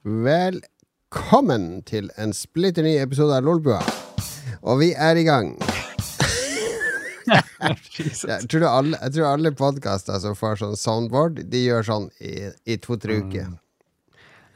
[0.00, 3.82] Velkommen til en splitter ny episode av Lolbua.
[4.64, 5.50] Og vi er i gang.
[7.28, 12.48] jeg, tror alle, jeg tror alle podkaster som får sånn soundboard, de gjør sånn i,
[12.64, 13.52] i to-tre uker.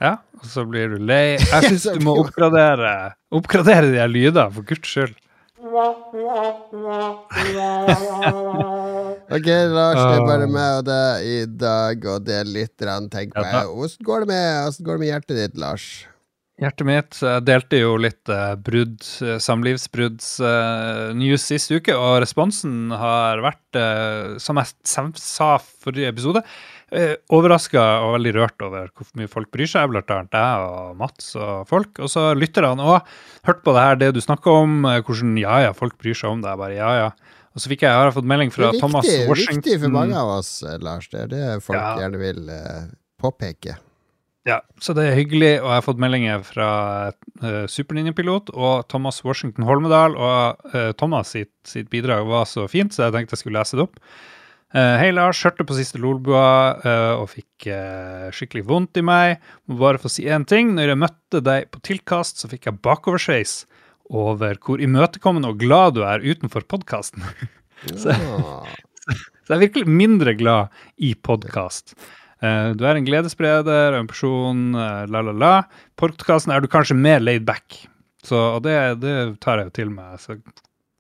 [0.01, 1.37] Ja, og så blir du lei.
[1.37, 5.13] Jeg syns du må oppgradere Oppgradere de her lydene, for guds skyld.
[9.29, 13.37] ok, Lars, det er bare meg og deg i dag, og det er litt tenk
[13.37, 15.89] på Hvordan går det med, hvordan går det med hjertet ditt, Lars?
[16.63, 22.95] Hjertet mitt Jeg delte jo litt uh, brudd, uh, samlivsbrudds-news uh, sist uke, og responsen
[22.95, 23.75] har vært,
[24.39, 24.71] som jeg
[25.19, 26.45] sa forrige episode,
[27.35, 31.33] overraska og veldig rørt over hvor mye folk bryr seg, blant annet deg og Mats
[31.35, 31.99] og folk.
[31.99, 33.03] Og så lytterne òg.
[33.49, 36.45] Hørt på det her, det du snakker om, hvordan ja ja, folk bryr seg om
[36.45, 36.55] deg.
[36.61, 37.09] bare ja ja.
[37.55, 39.63] Og så fikk jeg, jeg har fått melding fra viktig, Thomas Washington.
[39.63, 41.07] Viktig for mange av oss, Lars.
[41.13, 41.97] Det er det folk ja.
[42.03, 42.49] gjerne vil
[43.23, 43.79] påpeke.
[44.45, 46.69] Ja, så det er hyggelig, og jeg har fått meldinger fra
[47.41, 52.93] uh, Superninjapilot og Thomas Washington Holmedal, og uh, Thomas sitt, sitt, bidrag var så fint,
[52.93, 53.97] så jeg tenkte jeg skulle lese det opp.
[54.75, 55.41] Uh, Hei, Lars.
[55.47, 56.45] Hørte på siste Lolbua
[56.83, 57.71] uh, og fikk
[58.37, 59.39] skikkelig vondt i meg.
[59.71, 60.75] Må bare få si én ting.
[60.77, 63.63] Når jeg møtte deg på tilkast, så fikk jeg bakoversveis
[64.11, 67.25] over hvor imøtekommende og glad du er utenfor podkasten.
[68.03, 68.13] så,
[69.07, 71.97] så, jeg er virkelig mindre glad i podkast.
[72.45, 75.55] Uh, du er en gledesspreder, en person, uh, la, la, la.
[76.01, 77.85] Podkasten er du kanskje mer laid back,
[78.25, 80.21] så, og det, det, tar jeg jo til meg.
[80.21, 80.39] Så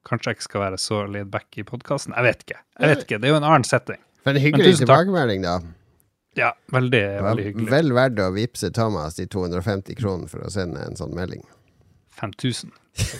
[0.08, 2.16] kanskje jeg ikke skal være så laid back i podkasten.
[2.16, 2.60] Jeg vet ikke.
[2.80, 4.00] Jeg vet ikke, Det er jo en annen setting.
[4.24, 5.58] Men en hyggelig tilbakemelding, da.
[6.34, 7.68] Ja, veldig, veldig hyggelig.
[7.70, 11.44] Vel verdt å vippse Thomas de 250 kronene for å sende en sånn melding.
[12.20, 12.70] 5000.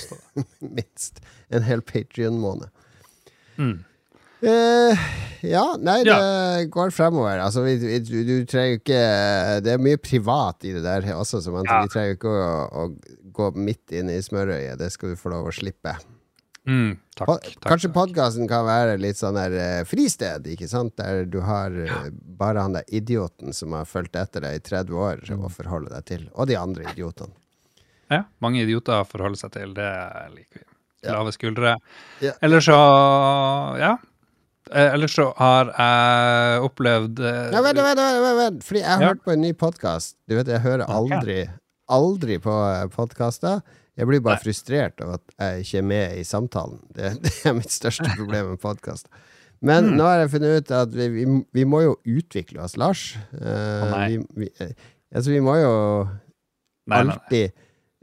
[0.76, 1.20] Minst.
[1.48, 2.70] En hel Patrion-måned.
[3.56, 3.82] Mm.
[4.44, 4.98] Uh,
[5.40, 6.64] ja, nei, det ja.
[6.68, 7.38] går fremover.
[7.40, 8.98] Altså, vi, vi, du, du, trenger ikke
[9.64, 11.80] Det er mye privat i det der også, så man, ja.
[11.84, 14.76] vi trenger ikke å, å, gå midt inn i smørøyet.
[14.80, 15.94] Det skal du få lov å slippe.
[16.64, 20.96] Mm, takk, takk, Kanskje podkasten kan være litt sånn der uh, fristed, ikke sant?
[21.00, 25.00] Der du har uh, bare han der idioten som har fulgt etter deg i 30
[25.08, 25.44] år, mm.
[25.44, 26.28] å forholde deg til.
[26.34, 27.36] Og de andre idiotene.
[28.12, 29.74] Ja, mange idioter forholder seg til.
[29.76, 29.90] Det
[30.34, 30.68] liker vi.
[31.12, 31.76] Lave skuldre.
[32.24, 32.32] Ja.
[32.40, 32.76] Eller så
[33.78, 33.96] Ja,
[34.70, 39.02] Eller ellers så har jeg opplevd eh, ja, Vent, vent, vent, vent, fordi jeg har
[39.02, 39.08] ja.
[39.12, 40.16] hørt på en ny podkast.
[40.24, 41.42] Du vet, jeg hører aldri,
[41.92, 43.60] aldri på eh, podkaster.
[43.94, 44.46] Jeg blir bare Nei.
[44.46, 46.80] frustrert av at jeg ikke er med i samtalen.
[46.96, 49.12] Det, det er mitt største problem med podkast.
[49.64, 49.98] Men mm.
[50.00, 51.28] nå har jeg funnet ut at vi, vi,
[51.60, 53.04] vi må jo utvikle oss, Lars.
[53.36, 54.48] Uh, vi, vi,
[55.12, 55.74] altså, vi må jo
[56.92, 57.52] alltid.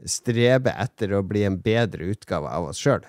[0.08, 3.04] Strebe etter å bli en bedre utgave av oss sjøl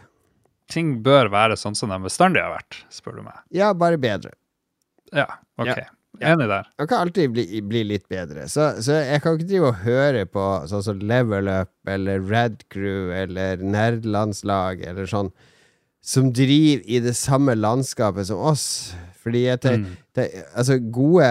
[0.74, 3.42] ting bør være sånn som de bestandig har vært, spør du meg.
[3.56, 4.34] Ja, bare bedre.
[5.14, 5.28] Ja,
[5.60, 5.76] ok.
[5.76, 5.90] Ja.
[6.30, 6.68] Enig der.
[6.78, 8.46] Man kan alltid bli, bli litt bedre.
[8.52, 12.62] Så, så, jeg kan ikke drive og høre på sånn som Level Up eller Red
[12.74, 15.32] Crew eller Nerdlandslag eller sånn,
[16.06, 18.68] som driver i det samme landskapet som oss.
[19.24, 20.00] Fordi jeg tenker mm.
[20.20, 21.28] det, Altså, gode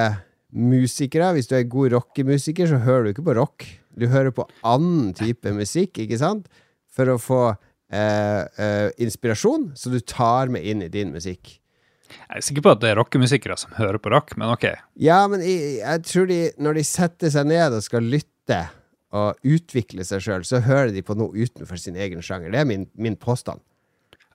[0.52, 3.68] musikere Hvis du er god rockemusiker, så hører du ikke på rock.
[3.98, 6.48] Du hører på annen type musikk, ikke sant?
[6.92, 11.58] For å få eh, eh, inspirasjon så du tar med inn i din musikk.
[12.12, 14.68] Jeg er sikker på at det er rockemusikere som hører på rock, men ok.
[15.00, 18.60] Ja, men jeg, jeg tror de, når de setter seg ned og skal lytte
[19.12, 22.52] og utvikle seg sjøl, så hører de på noe utenfor sin egen sjanger.
[22.52, 23.60] Det er min, min påstand.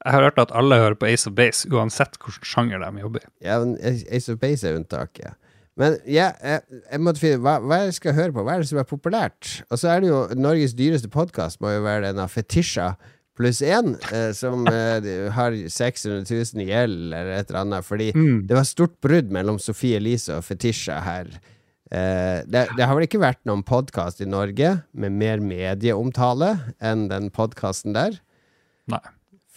[0.05, 3.25] Jeg har hørt at alle hører på Ace of Base, uansett hvilken sjanger de jobber
[3.25, 3.29] i.
[3.47, 5.33] Ja, men Ace of Base er unntaket.
[5.77, 8.45] Men ja, jeg, jeg måtte finne hva, hva jeg skal høre på.
[8.45, 9.59] Hva er det som er populært?
[9.69, 12.95] Og så er det jo Norges dyreste podkast, må jo være den av Fetisha
[13.37, 17.85] pluss én, eh, som eh, har 600 000 i gjeld eller et eller annet.
[17.85, 18.47] Fordi mm.
[18.49, 21.29] det var stort brudd mellom Sofie Elise og Fetisha her.
[21.91, 27.07] Eh, det, det, har vel ikke vært noen podkast i Norge med mer medieomtale enn
[27.11, 28.17] den podkasten der?
[28.91, 29.03] Nei.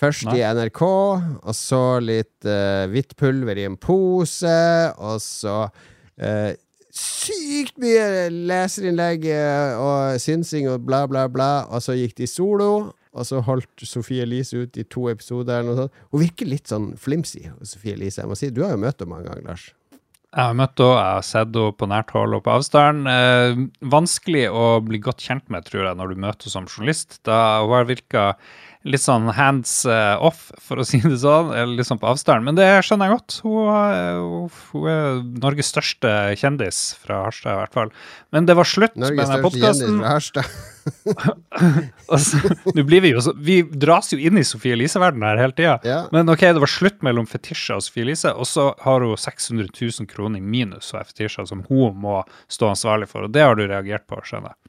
[0.01, 0.39] Først Nei.
[0.39, 4.49] i NRK, og så litt uh, hvitt pulver i en pose,
[4.97, 5.67] og så
[6.23, 6.53] uh,
[6.91, 9.27] sykt mye leserinnlegg
[9.79, 12.71] og synsing og bla, bla, bla, og så gikk de solo,
[13.11, 15.61] og så holdt Sofie Elise ut i to episoder.
[15.61, 16.01] eller noe sånt.
[16.13, 18.23] Hun virker litt sånn flimsy, Sofie Elise.
[18.23, 19.71] Jeg må si, Du har jo møtt henne mange ganger, Lars.
[20.31, 23.11] Jeg har møtt henne, jeg har sett henne på nært hold og på avstand.
[23.11, 27.19] Eh, vanskelig å bli godt kjent med, tror jeg, når du møter henne som journalist.
[27.27, 28.27] Da hun har virka
[28.89, 32.47] litt sånn hands eh, off, for å si det sånn, eller litt sånn på avstand.
[32.47, 33.37] Men det skjønner jeg godt.
[33.45, 37.93] Hun, hun er Norges største kjendis fra Harstad, i hvert fall.
[38.33, 40.01] Men det var slutt Norges med denne podkasten.
[40.07, 40.49] Harstad.
[42.75, 45.77] Nå blir vi jo så Vi dras jo inn i Sofie Elise-verdenen her hele tida.
[45.87, 46.01] Ja.
[46.15, 49.69] Men ok, det var slutt mellom Fetisha og Sofie Elise, og så har hun 600
[49.77, 53.45] 000 kroner i minus og er Fetisha som hun må stå ansvarlig for, og det
[53.45, 54.60] har du reagert på, skjønner jeg.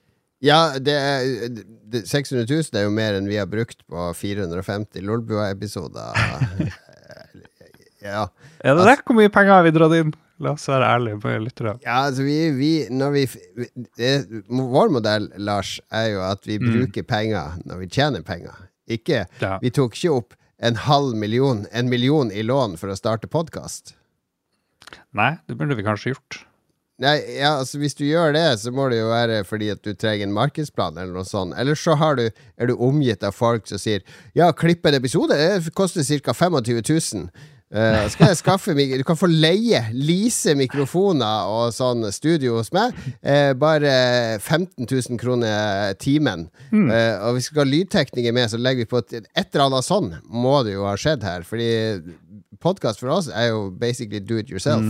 [0.41, 1.49] Ja, det er,
[1.93, 6.17] det, 600 000 er jo mer enn vi har brukt på 450 Lolbua-episoder.
[8.01, 8.23] ja.
[8.65, 8.97] Er det det?
[9.05, 10.13] Hvor mye penger har vi dratt inn?
[10.41, 11.75] La oss være ærlige på lytterne.
[11.85, 13.23] Ja, altså vi, vi, når vi
[13.99, 14.11] det,
[14.49, 16.71] Vår modell, Lars, er jo at vi Mm.
[16.79, 18.55] bruker penger når vi tjener penger.
[18.89, 19.59] Ikke Ja.
[19.61, 23.93] Vi tok ikke opp en halv million, en million i lån for å starte podkast.
[25.13, 26.41] Nei, det burde vi kanskje gjort.
[27.01, 29.93] Nei, ja, altså Hvis du gjør det, så må det jo være fordi at du
[29.97, 31.55] trenger en markedsplan, eller noe sånt.
[31.57, 34.05] Eller så har du, er du omgitt av folk som sier
[34.37, 36.33] Ja, klipp en episode det koster ca.
[36.33, 37.31] 25 000.
[37.71, 42.91] Uh, skal jeg skaffe Du kan få leie, lease mikrofoner og sånn studio hos meg.
[43.23, 43.93] Uh, bare
[44.41, 46.49] 15 000 kroner timen.
[46.71, 49.69] Eh, og hvis vi skal ha lydtekniker med, så legger vi på et, et eller
[49.69, 50.11] annet sånn.
[50.27, 51.47] Må det jo ha skjedd her.
[51.47, 51.71] Fordi
[52.61, 54.83] podkast for oss er jo basically do it yourself.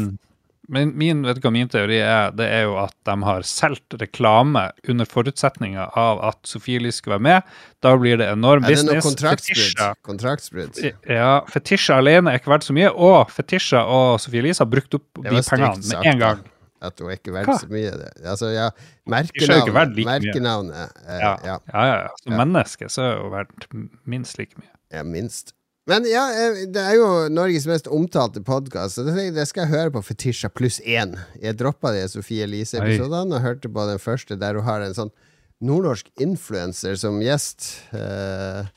[0.71, 2.31] Men min, vet du hva min teori er?
[2.31, 7.17] Det er jo at de har solgt reklame under forutsetninga av at Sofie Elise skal
[7.17, 7.49] være med.
[7.83, 9.09] Da blir det enorm Er det noe business.
[9.09, 9.99] kontraktsbrudd?
[10.07, 10.79] Kontraktsbrudd?
[11.11, 14.95] ja, Fetisha alene er ikke verdt så mye, og Fetisha og Sofie Elise har brukt
[14.95, 16.43] opp de pengene med en gang.
[16.81, 17.59] At hun er ikke verdt Hva?
[17.61, 17.91] så mye.
[17.93, 18.09] Det.
[18.25, 21.57] Altså, ja, er merkenavnet, like merkenavnet eh, Ja, ja.
[21.67, 21.97] ja, ja.
[22.07, 22.13] ja.
[22.23, 23.67] Som menneske så er hun verdt
[24.09, 24.71] minst like mye.
[24.95, 25.53] ja, minst.
[25.89, 29.93] Men ja, eh, det er jo Norges mest omtalte podkast, så det, skal jeg høre
[29.95, 31.15] på Fetisha pluss én.
[31.41, 35.13] Jeg droppa de Sofie Elise-episodene og hørte på den første der hun har en sånn
[35.61, 37.73] nordnorsk influenser som gjest.
[37.93, 38.67] Uh,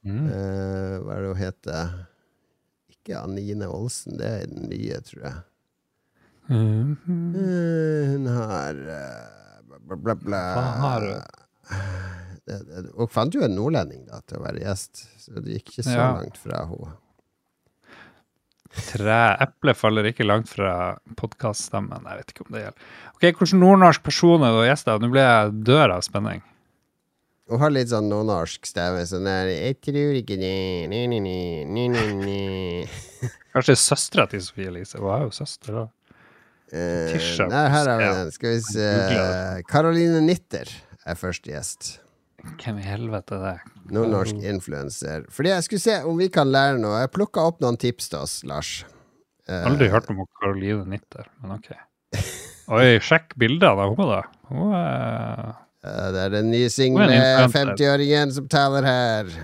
[0.00, 0.30] Mm.
[0.32, 1.88] uh, hva er det hun heter?
[2.88, 5.42] Ikke Anine Olsen, det er den nye, tror jeg.
[6.48, 6.94] Mm.
[7.36, 10.40] Uh, hun har bla, bla, bla.
[10.56, 11.20] Hva har hun?
[12.96, 15.96] Og fant jo en nordlending da til å være gjest, så det gikk ikke så
[15.96, 16.10] Ja.
[16.18, 16.92] langt fra henne.
[18.70, 22.04] Tre eple faller ikke langt fra podkaststemmen.
[22.06, 22.84] Jeg vet ikke om det gjelder.
[23.16, 25.00] Ok, Hvilken nordnorsk person er du gjest av?
[25.02, 26.42] Nå blir jeg dør av spenning.
[27.50, 29.02] Hun har litt sånn nordnorsk stemme.
[29.10, 32.86] Sånn der 'Jeg tror ikke det ni, ni, ni, ni, ni.
[33.52, 34.98] Kanskje søstera til Sofie Elise.
[34.98, 35.88] Hun er jo søster da.
[36.72, 37.10] Uh,
[37.50, 38.30] Nei, her har vi den.
[38.30, 40.68] Skal vi se Karoline Nitter
[41.04, 41.98] er første gjest.
[42.60, 43.56] Hvem i helvete er det?
[43.94, 45.18] Nordnorsk influenser.
[45.34, 47.00] Fordi jeg skulle se om vi kan lære noe.
[47.02, 48.70] Jeg plukka opp noen tips til oss, Lars.
[49.50, 51.68] Eh, Aldri hørt om Karoline Nitter, men ok.
[52.70, 54.22] Oi, sjekk bildet av henne, da.
[54.50, 57.74] Hun er uh, det er den nye single er en influencer.
[57.74, 59.24] 50-åringen som taler her.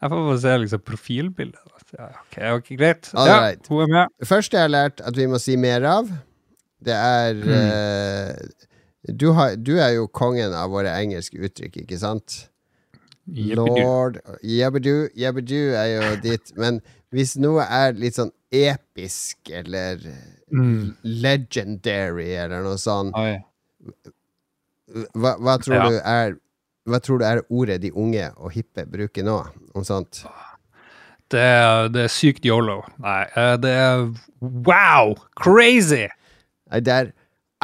[0.00, 1.60] Jeg får bare se liksom profilbildet.
[1.96, 3.08] Ja, ok, ok, greit.
[3.18, 3.66] All Ja, right.
[3.68, 4.06] hun er med.
[4.20, 6.08] Det første jeg har lært at vi må si mer av,
[6.86, 7.50] det er mm.
[7.56, 8.34] eh,
[9.08, 12.46] du, har, du er jo kongen av våre engelske uttrykk, ikke sant?
[13.30, 16.80] Lord Jabbedu, Jabbedu er jo ditt, men
[17.14, 20.00] hvis noe er litt sånn episk eller
[20.50, 20.96] Mm.
[21.06, 23.14] legendary eller noe sånt
[25.14, 25.84] hva, hva tror Ja.
[25.88, 26.32] du er
[26.90, 29.36] hva tror du er ordet de unge og hippe bruker nå
[29.78, 30.24] om sånt?
[31.30, 32.80] Det er, det er sykt yolo.
[32.98, 34.08] Nei, eh, det er
[34.40, 35.14] wow!
[35.38, 36.08] Crazy!
[36.72, 37.12] Nei, Det er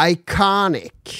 [0.01, 1.17] iconic.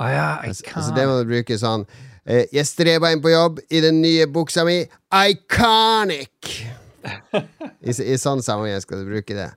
[0.00, 0.48] Å ja, iconic.
[0.48, 1.84] Altså, altså det må du bruke sånn
[2.26, 4.80] eh, Jeg streba inn på jobb i den nye buksa mi.
[5.12, 6.56] Iconic!
[7.86, 9.50] I, I sånn sammenheng skal du bruke det.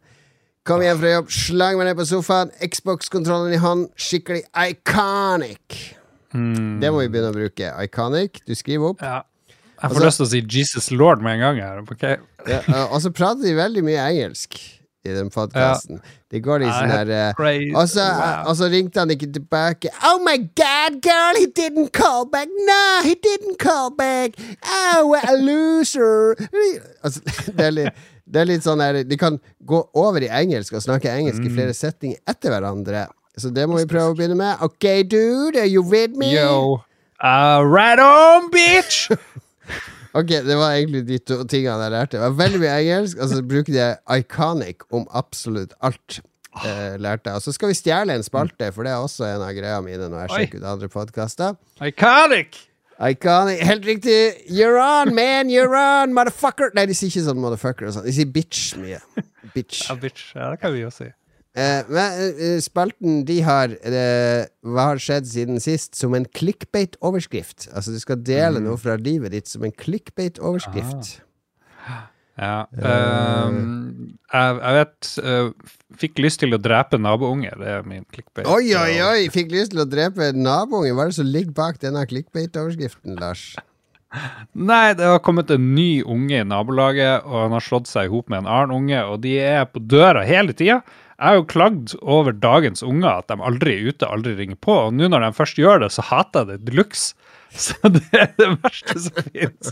[0.68, 3.88] Kom hjem fra jobb, slang meg ned på sofaen, Xbox-kontrollen i hånd.
[3.98, 5.80] Skikkelig iconic!
[6.36, 7.72] Mm, Det må vi begynne å bruke.
[7.82, 8.44] Iconic.
[8.46, 9.02] Du skriver opp.
[9.02, 9.24] ja.
[9.80, 11.78] Jeg får også, lyst til å si Jesus Lord med en gang her.
[11.88, 12.18] Okay.
[12.52, 12.60] Ja,
[12.92, 14.58] og så prater de veldig mye engelsk
[15.10, 16.00] i den podkasten.
[16.30, 18.70] De går i sånn her eh, Og så, Wow.
[18.72, 19.90] ringte han ikke tilbake.
[20.06, 22.48] Oh my god, girl, he didn't call back.
[22.68, 24.38] No, he didn't call back.
[24.64, 26.36] Oh, what a loser.
[27.04, 27.22] Altså,
[27.58, 30.86] det, er litt, det er litt sånn her De kan gå over i engelsk og
[30.86, 31.48] snakke engelsk Mm.
[31.50, 33.08] i flere setninger etter hverandre.
[33.40, 34.62] Så det må vi prøve å begynne med.
[34.66, 36.34] OK, dude, are you with me?
[36.36, 36.82] Yo.
[37.24, 39.10] Uh, right on, bitch!
[40.18, 42.18] Ok, det var egentlig de to tingene jeg lærte.
[42.18, 43.86] Det var veldig mye engelsk, og så bruker de
[44.18, 46.20] iconic om absolutt alt.
[46.66, 47.32] Eh, lærte.
[47.38, 50.10] Og så skal vi stjele en spalte, for det er også en av greia mine
[50.10, 51.60] når jeg sjekker ut andre podkaster.
[51.86, 52.58] Iconic!
[53.00, 54.18] Iconic, Helt riktig!
[54.50, 55.54] You're on, man!
[55.54, 56.74] You're on, motherfucker!
[56.76, 58.08] Nei, de sier ikke sånn motherfucker sånn.
[58.10, 58.98] De sier bitch mye.
[59.56, 59.86] Bitch.
[59.88, 60.34] Ja, bitch.
[60.36, 61.08] Ja, det kan vi jo si.
[61.58, 65.96] Eh, men eh, spalten de har eh, Hva har skjedd siden sist?
[65.98, 67.72] Som en clickbait-overskrift.
[67.74, 71.18] Altså du skal dele noe fra livet ditt som en clickbait-overskrift.
[72.40, 72.64] Ja.
[72.72, 73.50] Uh,
[74.32, 77.52] jeg, jeg vet uh, Fikk lyst til å drepe nabounge.
[77.60, 78.48] Det er min clickbait.
[78.48, 79.26] Oi, oi, oi!
[79.34, 83.50] Fikk lyst til å drepe nabounge Hva er det som ligger bak denne clickbait-overskriften, Lars?
[84.58, 88.14] Nei, det har kommet en ny unge i nabolaget, og han har slått seg i
[88.14, 90.80] hop med en annen unge, og de er på døra hele tida.
[91.20, 94.76] Jeg har jo klagd over dagens unger at de aldri er ute, aldri ringer på.
[94.88, 97.12] Og nå når de først gjør det, så hater jeg det de luxe.
[97.50, 99.72] Så det er det verste som finnes.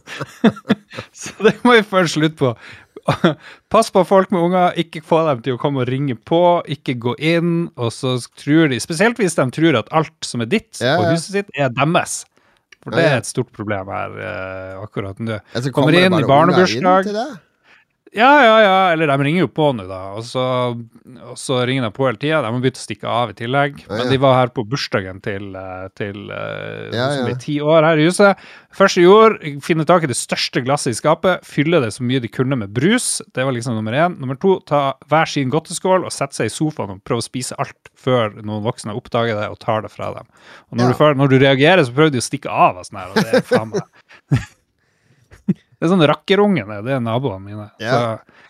[1.21, 2.55] Så det må vi få en slutt på.
[3.73, 6.41] Pass på folk med unger, ikke få dem til å komme og ringe på,
[6.73, 7.53] ikke gå inn.
[7.77, 11.13] Og så tror de, spesielt hvis de tror at alt som er ditt Ja, på
[11.13, 12.23] huset sitt, er deres.
[12.83, 15.39] For det er et stort problem her eh, akkurat nå.
[15.53, 17.11] Altså, Kommer det inn i barnebursdag.
[18.15, 18.75] Ja, ja, ja.
[18.93, 19.97] Eller de ringer jo på nå, da.
[20.15, 20.43] Og så,
[21.27, 22.39] og så ringer de på hele tida.
[22.45, 23.81] De har begynt å stikke av i tillegg.
[23.83, 23.97] Ja, ja.
[24.03, 27.25] Men de var her på bursdagen til, eh, til eh, Ja, som ja.
[27.27, 28.39] blir ti år her i huset.
[28.77, 32.29] Første jord, finne tak i det største glasset i skapet, fylle det så mye de
[32.31, 33.21] kunne med brus.
[33.33, 34.17] Det var liksom nummer én.
[34.21, 37.57] Nummer to, ta hver sin godteskål og sette seg i sofaen og prøve å spise
[37.59, 40.29] alt før noen voksne oppdager det og tar det fra dem.
[40.71, 41.13] Og når, Ja.
[41.13, 42.77] du, når du reagerer, så prøver de å stikke av.
[42.77, 43.81] Og sånn her, og det er faen meg
[45.77, 47.67] Det er sånn rakkerungene, det er naboene mine.
[47.83, 47.91] Ja.
[47.93, 48.45] Så,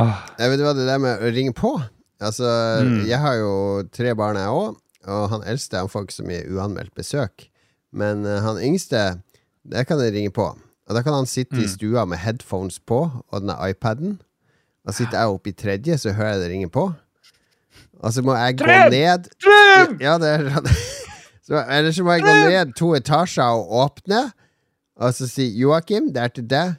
[0.00, 1.74] åh, Jeg vet du hva det der med å ringe på
[2.20, 2.48] Altså,
[2.82, 3.04] Mm.
[3.06, 6.46] jeg har jo tre barn jeg òg, og han eldste han får ikke så mye
[6.48, 7.50] uanmeldt besøk.
[7.92, 9.20] Men uh, han yngste,
[9.68, 10.46] der kan jeg ringe på.
[10.88, 11.64] Og da kan han sitte Mm.
[11.64, 14.18] i stua med headphones på og denne iPaden.
[14.88, 16.86] Og sitter jeg oppe i tredje, så hører jeg det ringe på.
[18.00, 18.90] Og så må jeg gå Trym!
[18.96, 19.98] ned Trym!
[20.00, 20.72] Ja, det er
[21.46, 24.30] så, Eller så må jeg gå ned to etasjer og åpne,
[24.96, 26.76] og så si 'Joakim, det er til deg'.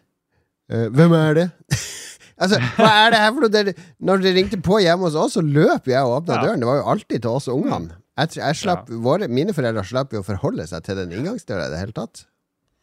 [0.72, 1.46] Uh, hvem er det?
[2.42, 3.54] altså, hva er det her for noe?
[3.54, 6.42] Det, når det ringte på hjemme hos oss, så løp jeg og åpna Ja.
[6.48, 6.60] døren.
[6.60, 7.96] Det var jo alltid til oss ungene.
[8.18, 11.74] Jeg, jeg slapp, våre, mine foreldre slapp jo å forholde seg til den inngangsdøra i
[11.76, 12.26] det hele tatt.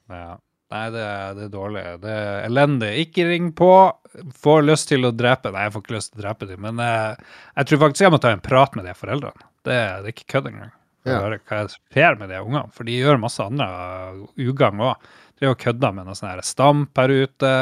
[0.08, 0.36] Ja.
[0.74, 1.02] Nei, det
[1.36, 1.82] det er dårlig.
[2.02, 2.88] Det er elendig.
[3.04, 3.68] Ikke ring på.
[4.42, 6.78] Får lyst til å drepe Nei, jeg får ikke lyst til å drepe dem, men
[6.82, 7.16] eh,
[7.58, 9.44] jeg tror faktisk jeg må ta en prat med de foreldrene.
[9.66, 10.72] Det, det er ikke kødd engang.
[11.04, 11.38] For Ja.
[11.50, 12.70] hva som skjer med de ungene.
[12.72, 13.66] For de gjør masse andre
[14.40, 15.10] ugagn òg.
[15.40, 17.52] De og kødda med noe sånn stamp her ute.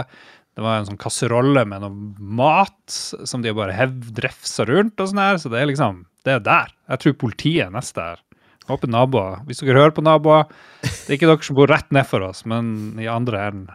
[0.53, 2.97] Det var en sånn kasserolle med noe mat
[3.29, 5.41] som de bare hev drefsa rundt og sånn her.
[5.41, 6.69] Så det er liksom Det er der.
[6.93, 8.21] Jeg tror politiet er neste her.
[8.69, 9.41] Håper naboer.
[9.49, 10.45] Hvis dere hører på naboer,
[10.85, 13.73] det er ikke dere som bor rett nedfor oss, men i andre enden.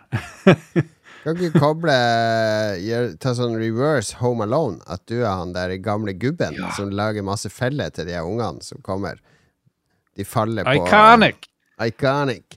[1.25, 1.96] Kan ikke koble
[3.20, 4.80] Ta sånn reverse Home Alone.
[4.88, 8.80] At du er han der gamle gubben som lager masse feller til de ungene som
[8.86, 9.20] kommer.
[10.16, 11.50] De faller på Iconic!
[11.84, 12.56] Iconic.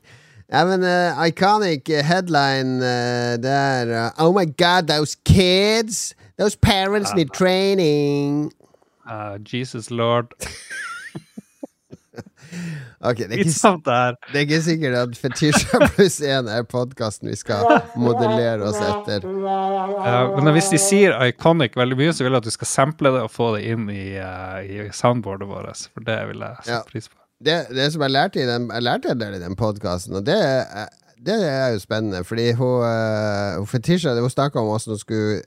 [0.51, 6.15] Ja, men uh, iconic headline uh, der uh, Oh my god, those kids!
[6.39, 8.51] Those parents need training.
[9.07, 10.33] Uh, Jesus lord.
[13.01, 13.83] Ok, det er ikke,
[14.33, 17.63] det er ikke sikkert at Fetisha pluss én er podkasten vi skal
[17.97, 19.25] modellere oss etter.
[20.35, 23.23] Men hvis de sier iconic veldig mye, så vil jeg at du skal sample det
[23.25, 25.87] og få det inn i, i soundboardet vårt.
[25.95, 26.83] For det vil jeg Ja.
[26.91, 27.20] pris på.
[27.41, 30.25] Det, det som jeg lærte i den, jeg lærte en del i den podkasten, og
[30.27, 34.93] det, er- det er jo spennende, fordi hun, uh, hun Fetisha hun snakka om hvordan
[34.95, 35.41] hun skulle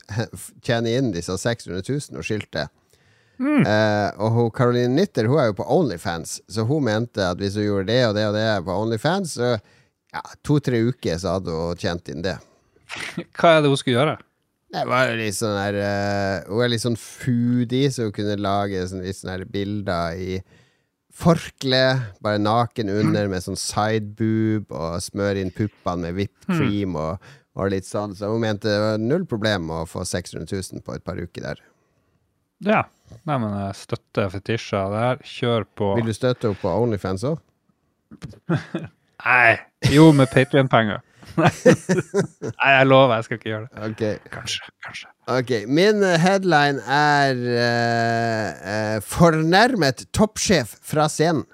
[0.66, 2.66] tjene inn disse 600 000 og skilte.
[3.38, 7.56] Uh, og hun Caroline Nitter hun er jo på Onlyfans, så hun mente at hvis
[7.58, 9.48] hun gjorde det og det og det på Onlyfans, så
[10.14, 12.36] ja, to-tre uker så hadde hun tjent inn det.
[13.38, 14.18] Hva er det hun skulle gjøre?
[14.74, 18.34] Det var jo litt sånn der uh, Hun er litt sånn foodie, så hun kunne
[18.42, 20.38] lage sånn, litt sånne her bilder i
[21.14, 21.82] forkle,
[22.24, 27.22] bare naken under med sånn sideboob, og smøre inn puppene med whipped cream og,
[27.54, 28.16] og litt sånn.
[28.18, 31.46] Så hun mente det var null problem å få 600 000 på et par uker
[31.46, 31.62] der.
[32.64, 32.84] Ja.
[33.28, 35.18] Nei, men jeg støtter fetisja der.
[35.28, 35.90] Kjør på.
[35.98, 37.38] Vil du støtte henne på Onlyfans òg?
[39.24, 39.56] Nei.
[39.92, 41.02] Jo, med Patrion-penger.
[42.60, 43.88] Nei, jeg lover, jeg skal ikke gjøre det.
[43.88, 44.30] Ok.
[44.34, 44.70] Kanskje.
[44.84, 45.10] Kanskje.
[45.34, 51.46] Ok, Min eh, headline er uh, uh, 'Fornærmet toppsjef fra scenen'.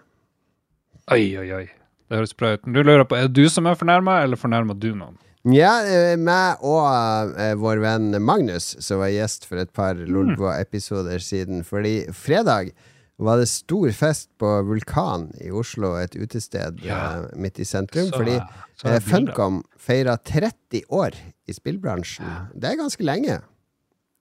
[1.10, 1.64] Oi, oi, oi.
[2.10, 2.66] Det høres bra ut.
[2.66, 5.18] Du lurer på, Er det du som er fornærma, eller fornærma du noen?
[5.49, 5.72] Ja,
[6.20, 11.64] meg og uh, vår venn Magnus, som var gjest for et par Lolbua-episoder siden.
[11.64, 12.75] Fordi fredag
[13.24, 17.00] var det stor fest på Vulkan i Oslo, et utested Ja.
[17.20, 18.08] eh, midt i sentrum.
[18.08, 19.00] Så- fordi eh.
[19.04, 21.12] Funcom feira 30 år
[21.46, 22.24] i spillbransjen.
[22.54, 23.42] Det er ganske lenge.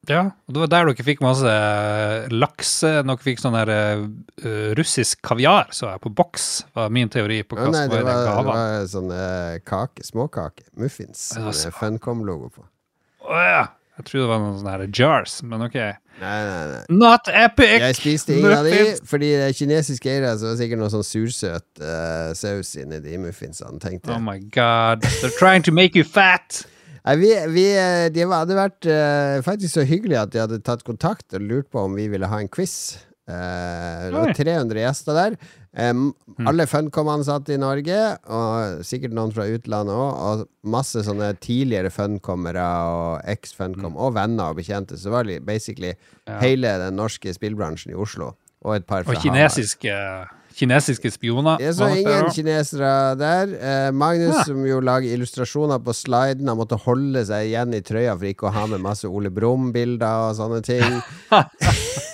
[0.08, 1.52] Ja, og det var der dere fikk masse
[2.32, 7.42] lakse Dere fikk sånn der uh, russisk kaviar, så jeg, på boks, var min teori
[7.44, 8.40] på hva som var i den gava.
[8.40, 12.64] det var sånne kake, småkake, muffins, med Funcom-logo på.
[13.30, 13.68] Å ja!
[14.00, 15.76] Jeg trodde det var noen sånne her jars, men ok.
[16.22, 16.84] Nei, nei, nei.
[17.02, 17.82] Not epic!
[17.84, 18.78] Jeg spiste ingen av de,
[19.08, 23.02] fordi det er kinesiske eiere, så var det sikkert noe sånn sursøt uh, saus inni
[23.04, 24.16] de muffinsene, tenkte jeg.
[24.16, 25.04] Oh my god.
[25.20, 26.62] They're trying to make you fat!
[27.04, 30.88] Nei, vi, vi, eh, de hadde vært uh, faktisk så hyggelig at de hadde tatt
[30.88, 33.00] kontakt og lurt på om vi ville ha en quiz.
[33.28, 35.40] Uh, det var 300 gjester der.
[35.78, 36.14] Mm.
[36.50, 40.16] Alle Funcom-ansatte i Norge, og sikkert noen fra utlandet òg.
[40.42, 44.98] Og masse sånne tidligere Funcommere og eks-Funcom, og venner og bekjente.
[44.98, 46.34] Så var det basically Mm.
[46.34, 46.40] Ja.
[46.42, 48.34] hele den norske spillbransjen i Oslo.
[48.66, 49.94] Og et par fra Og kinesiske,
[50.60, 51.58] kinesiske spioner.
[51.62, 53.54] Jeg så der ingen kinesere der.
[53.88, 54.44] Eh, Magnus, Ja.
[54.44, 58.50] som jo lager illustrasjoner på sliden, han måtte holde seg igjen i trøya for ikke
[58.50, 61.02] å ha med masse Ole Brumm-bilder og sånne ting.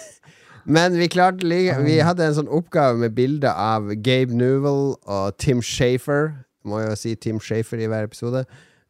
[0.65, 1.45] Men vi klarte
[1.85, 6.31] Vi hadde en sånn oppgave med bilder av Gabe Newell og Tim Shafer.
[6.65, 8.45] Må jo si Tim Shafer i hver episode.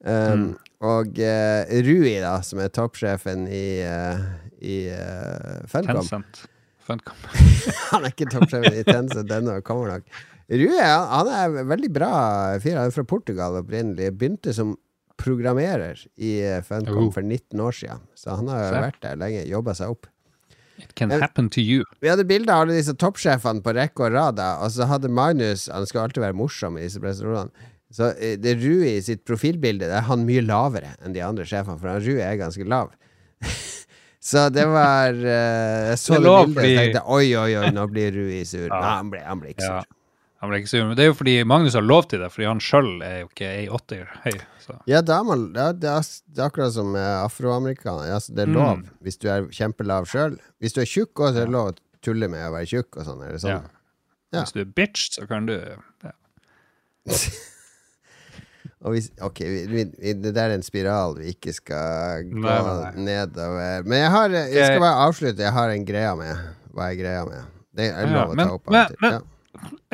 [0.05, 0.53] Um,
[0.85, 4.19] Og uh, Rui, da, som er toppsjefen i, uh,
[4.61, 6.03] i uh, Funcom.
[6.03, 6.43] Tencent.
[6.85, 7.17] Funcom.
[7.91, 10.07] Han er ikke toppsjefen i Tencent ennå, kommer nok.
[10.45, 12.09] Rui han han er en veldig bra
[12.61, 12.75] fyr.
[12.77, 14.11] Han er fra Portugal opprinnelig.
[14.13, 14.75] Begynte som
[15.17, 16.35] programmerer i
[16.67, 17.11] Funcom Oh.
[17.15, 18.03] for 19 år siden.
[18.13, 19.41] Så han har jo vært der lenge.
[19.49, 20.05] Jobba seg opp.
[20.77, 21.85] It can happen to you.
[22.03, 25.85] Vi hadde bilde av disse toppsjefene på rekke og rad, og så hadde Magnus Han
[25.87, 27.71] skal alltid være morsom i disse presentasjonene.
[27.95, 31.77] Så det det Rui sitt profilbilde Det er han mye lavere enn de andre sjefene,
[31.79, 32.89] for han Rui er ganske lav.
[34.29, 37.85] så det var eh, Jeg så Det det, bildet og tenkte oi, oi, oi, nå
[37.93, 38.67] blir Rui sur.
[38.73, 38.81] Ja.
[38.81, 39.79] Nei, han ble, han ble ikke Ja.
[39.85, 39.91] sur.
[40.43, 40.83] Han ble ikke sur.
[40.85, 43.29] Men det er jo fordi Magnus har lov til det, fordi han sjøl er jo
[43.31, 44.35] ikke 1,80 høy.
[44.65, 44.75] Så.
[44.89, 48.19] Ja, da er man, det, er, det er akkurat som Afroamerikaner, afroamerikanere.
[48.33, 48.55] Det er Mm.
[48.57, 50.39] lov hvis du er kjempelav sjøl.
[50.59, 52.97] Hvis du er tjukk òg, så er det lov å tulle med å være tjukk
[52.97, 53.21] og sånn.
[53.39, 53.51] Sånn?
[53.51, 53.61] Ja.
[54.33, 54.41] Ja.
[54.43, 56.11] Hvis du er bitch, så kan du ja.
[58.85, 62.73] Hvis, ok, vi, vi, det der er en spiral vi ikke skal gå Nei, nei,
[62.83, 63.05] nei.
[63.07, 63.85] nedover.
[63.89, 65.41] Men jeg, har, jeg skal bare avslutte.
[65.45, 66.43] Jeg har en greie med
[66.75, 67.47] hva er greia med.
[67.75, 69.23] Det er lov å ta opp men- men-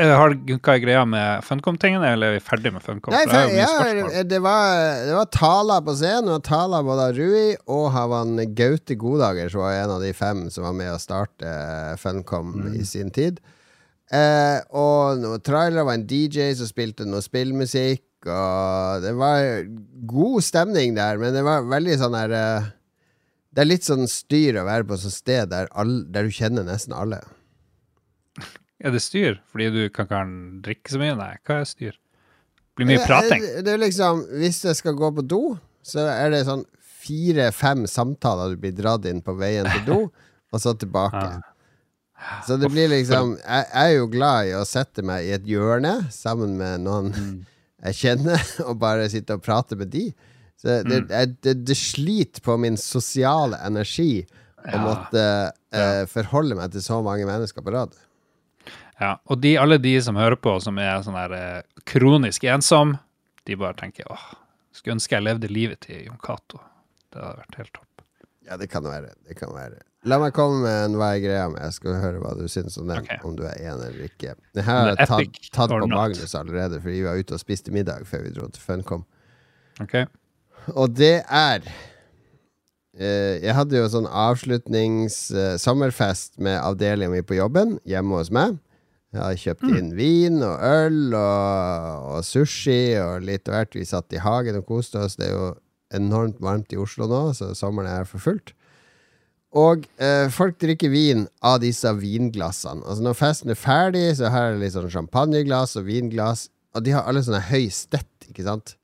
[0.01, 3.13] Har, hva er greia med Funcom-tingene, eller er vi ferdig med Funcom?
[3.13, 4.75] Nei, For ja, det, var,
[5.08, 6.32] det var taler på scenen.
[6.36, 10.12] Og taler både av Rui og av han Gaute Godager, som var en av de
[10.18, 11.56] fem som var med å starte
[12.01, 12.75] Funcom Mm.
[12.82, 13.39] i sin tid.
[14.12, 19.63] Eh, og noen trailer var en DJ som spilte noe spillmusikk, og det var
[20.10, 22.68] god stemning der, men det var veldig sånn der eh,
[23.56, 26.32] Det er litt sånn styr å være på et sånt sted der, all, der du
[26.36, 27.22] kjenner nesten alle.
[28.82, 29.40] Er det styr?
[29.52, 31.16] Fordi du kan, ikke drikke så mye?
[31.20, 31.98] Nei, hva er styr?
[32.78, 33.44] Blir mye prating.
[33.44, 35.41] Det, det er liksom Hvis jeg skal gå på do,
[35.86, 36.65] så er det sånn
[37.02, 40.00] fire-fem samtaler du blir dratt inn på veien til do,
[40.54, 41.22] og så tilbake.
[41.22, 41.48] Ah.
[42.46, 45.48] Så det blir liksom jeg, jeg er jo glad i å sette meg i et
[45.50, 47.39] hjørne sammen med noen Mm.
[47.88, 50.12] jeg kjenner, og bare sitte og prate med de.
[50.62, 51.08] Så det, Mm.
[51.10, 54.22] jeg, det, det sliter på min sosiale energi
[54.62, 55.24] å måtte
[55.74, 57.96] eh, forholde meg til så mange mennesker på rad.
[59.02, 63.00] Ja, og de, alle de som hører på, som er sånn her eh, kronisk ensom,
[63.50, 64.28] de bare tenker åh,
[64.78, 66.62] skulle ønske jeg levde livet til Jon Cato.
[67.10, 67.88] Det hadde vært helt topp.
[68.46, 69.16] Ja, det kan være.
[69.28, 69.82] Det kan være.
[70.10, 71.60] La meg komme med en hva er greia med.
[71.62, 73.00] Jeg skal høre hva du syns om den.
[73.06, 73.18] Okay.
[73.26, 74.32] Om du er enig eller ikke.
[74.58, 75.88] Det her har jeg tatt, tatt på.
[75.92, 79.04] Magnus allerede, fordi vi var ute og spiste middag før vi dro til Funcom.
[79.82, 79.96] Ok?
[80.74, 81.60] Og det er
[82.98, 88.52] eh, Jeg hadde jo sånn avslutnings-sommerfest med avdelinga mi på jobben hjemme hos meg.
[89.12, 89.76] Jeg hadde kjøpt Mm.
[89.78, 93.76] inn vin og øl og, og sushi og litt av hvert.
[93.76, 95.17] Vi satt i hagen og koste oss.
[95.19, 95.50] Det er jo
[95.93, 98.54] enormt varmt i Oslo nå, så sommeren er her for fullt.
[99.52, 102.86] Og eh, folk drikker vin av disse vinglassene.
[102.88, 106.45] Altså Når festen er ferdig, så her er det litt sånn champagneglass og vinglass.
[106.71, 108.78] Og de har alle sånne høy stett, ikke sant?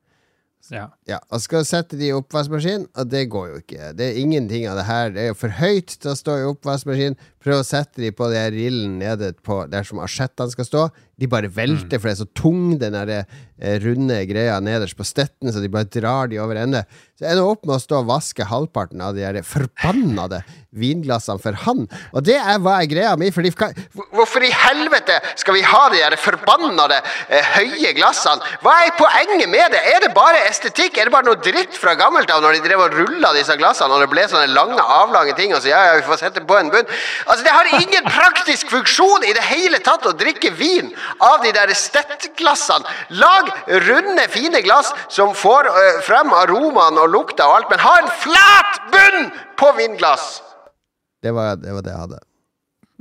[0.74, 0.88] Ja.
[1.08, 3.92] Ja, og skal sette de i oppvaskmaskin, og det går jo ikke.
[3.98, 5.12] Det er ingenting av det her.
[5.16, 7.18] Det er jo for høyt til å stå i oppvaskmaskin.
[7.44, 10.84] Prøv å sette de på de her rillen nede på der som asjettene skal stå.
[11.18, 15.06] De bare velter, for det er så tung, den der eh, runde greia nederst på
[15.08, 16.84] stetten, så de bare drar de over ende.
[17.18, 20.44] Så ender du opp med å stå og vaske halvparten av de her forbannede
[20.78, 21.88] vinglassene for han.
[22.14, 23.74] Og det er hva er greia mi, for kan
[24.14, 27.00] Hvorfor i helvete skal vi ha de der forbannede
[27.34, 28.46] eh, høye glassene?
[28.62, 29.82] Hva er poenget med det?
[29.96, 31.00] Er det bare estetikk?
[31.02, 33.98] Er det bare noe dritt fra gammelt av når de drev og rulla disse glassene,
[33.98, 36.60] og det ble sånne lange, avlange ting, og så ja, ja, vi får sette på
[36.60, 36.86] en bunn?
[37.26, 41.52] Altså, det har ingen praktisk funksjon i det hele tatt å drikke vin av de
[41.56, 42.86] der stettglassene.
[43.10, 47.94] Lag runde, fine glass som får øh, frem aromaen og lukta og alt, men ha
[48.02, 50.42] en flat bunn på vinglass!
[51.24, 52.20] Det var, det var det jeg hadde.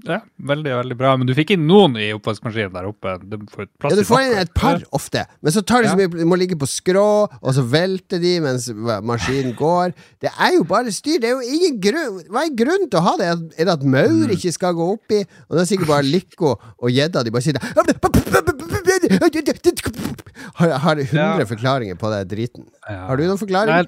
[0.06, 1.12] Ja, veldig, veldig bra.
[1.18, 3.16] Men du fikk inn noen i oppvaskmaskinen der oppe.
[3.26, 6.08] Du får Ja, du får inn et par ofte, men så tar de så mye
[6.14, 7.04] De må ligge på skrå,
[7.42, 8.68] og så velter de mens
[9.02, 9.92] maskinen går.
[10.22, 11.18] Det er jo bare styr.
[11.20, 13.26] Det er jo ingen grunn Hva er grunnen til å ha det?
[13.32, 15.20] Er er det at maur ikke skal gå oppi?
[15.50, 17.62] Og det er sikkert bare Lico og gjedda de bare sitter
[20.56, 21.44] Har, har 100 Ja.
[21.44, 22.64] forklaringer på den driten.
[22.88, 23.72] Har du noen forklaring?
[23.74, 23.86] Nei,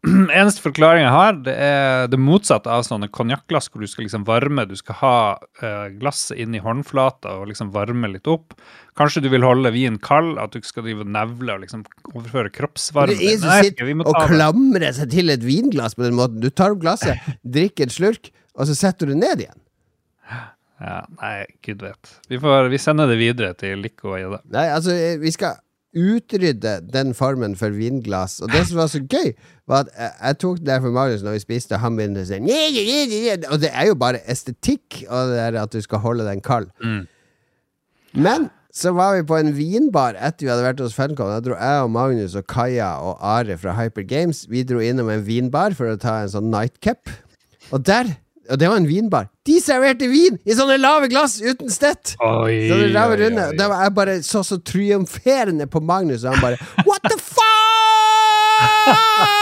[0.32, 4.24] eneste forklaring jeg har, det er det motsatte av sånne konjakkglass hvor du skal liksom
[4.28, 4.64] varme.
[4.68, 5.16] Du skal ha
[5.60, 8.56] eh, glasset inn i håndflata og liksom varme litt opp.
[8.96, 11.84] Kanskje du vil holde vinen kald, at du ikke skal drive og nevle og liksom
[12.14, 13.18] overføre kroppsvarme.
[13.20, 14.28] Det er som sitter og ta det.
[14.32, 16.40] klamrer seg til et vinglass på den måten.
[16.40, 17.20] Du tar opp glasset,
[17.56, 19.58] drikker en slurk, og så setter du det ned igjen.
[20.80, 22.14] Ja, nei, gud vet.
[22.32, 24.38] Vi, får, vi sender det videre til Lico og Ida.
[24.48, 25.60] Nei, altså, eh, vi skal
[25.96, 28.38] utrydde den formen for vinglass.
[28.44, 29.32] Og det som var så gøy,
[29.70, 32.28] var at jeg, jeg tok det for Marius når vi spiste, og han begynte å
[32.28, 35.80] si «Nye, nye, nye», Og det er jo bare estetikk, og det der at du
[35.82, 36.70] skal holde den kald.
[36.84, 37.04] Mm.
[38.14, 41.30] Men så var vi på en vinbar etter vi hadde vært hos Funcom.
[41.30, 45.10] Da dro jeg og Magnus og Kaja og Are fra Hyper Games Vi dro innom
[45.10, 47.10] en vinbar for å ta en sånn nightcap.
[47.74, 48.14] Og der
[48.50, 49.28] Og det var en vinbar.
[49.46, 52.16] De serverte vin i sånne lave glass uten stett!
[52.18, 53.44] Oi, Så det rave oi, runde.
[53.58, 57.46] Da var jeg bare så så triumferende på Magnus, og han bare What the fuck?!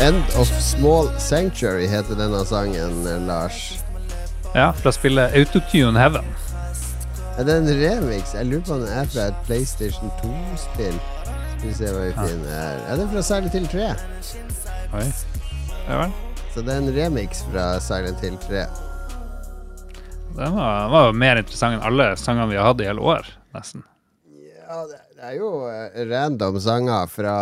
[0.00, 3.78] End of Small Sanctuary heter denne sangen, eh, Lars.
[4.54, 6.24] Ja, fra spillet Autotune Heaven.
[7.38, 8.34] Er det en remix?
[8.34, 10.98] Jeg lurer på om den er fra et PlayStation 2-spill.
[11.56, 12.84] Skal vi se hva vi finner her.
[12.92, 13.88] Er det fra Silent Hill 3?
[15.00, 15.06] Oi.
[15.88, 16.14] Ja vel.
[16.54, 18.66] Så det er en remix fra Silent Hill 3.
[20.36, 23.32] Den var, var jo mer interessant enn alle sangene vi har hatt i hele år,
[23.56, 23.84] nesten.
[24.60, 27.36] Ja, det, det er jo eh, random sanger fra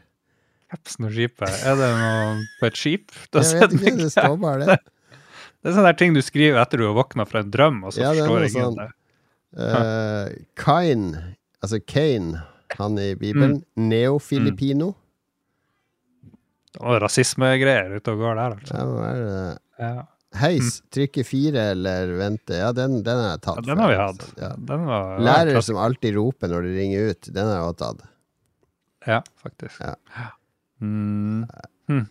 [0.72, 1.48] Capsen og skipet.
[1.64, 3.14] Er det noe på et skip?
[3.32, 4.76] Da Jeg vet ikke, det står bare det.
[5.62, 7.94] Det er sånne der ting du skriver etter du har våkna fra en drøm, og
[7.94, 8.76] så Ja, forstår jeg sånn.
[8.78, 8.90] det.
[9.56, 10.28] Uh,
[10.60, 11.06] Kain,
[11.64, 12.42] altså Kane,
[12.76, 13.60] han i Bibelen.
[13.78, 13.86] Mm.
[13.90, 14.92] Neofilipino.
[16.76, 18.76] Og rasismegreier ute og går der, altså.
[18.76, 19.56] Ja, det er uh,
[19.86, 19.94] Ja.
[20.34, 22.56] Heis, trykke fire eller vente.
[22.58, 23.60] Ja, den, den har jeg tatt.
[23.62, 24.20] Ja, den har vi hatt.
[24.26, 24.42] altså.
[24.42, 24.50] Ja.
[24.58, 27.30] Den var, var Lærer som alltid roper når de ringer ut.
[27.32, 28.04] Den har jeg også tatt.
[29.06, 29.80] Ja, faktisk.
[29.80, 29.94] Ja.
[30.82, 31.46] Mm.
[31.88, 32.04] Hm.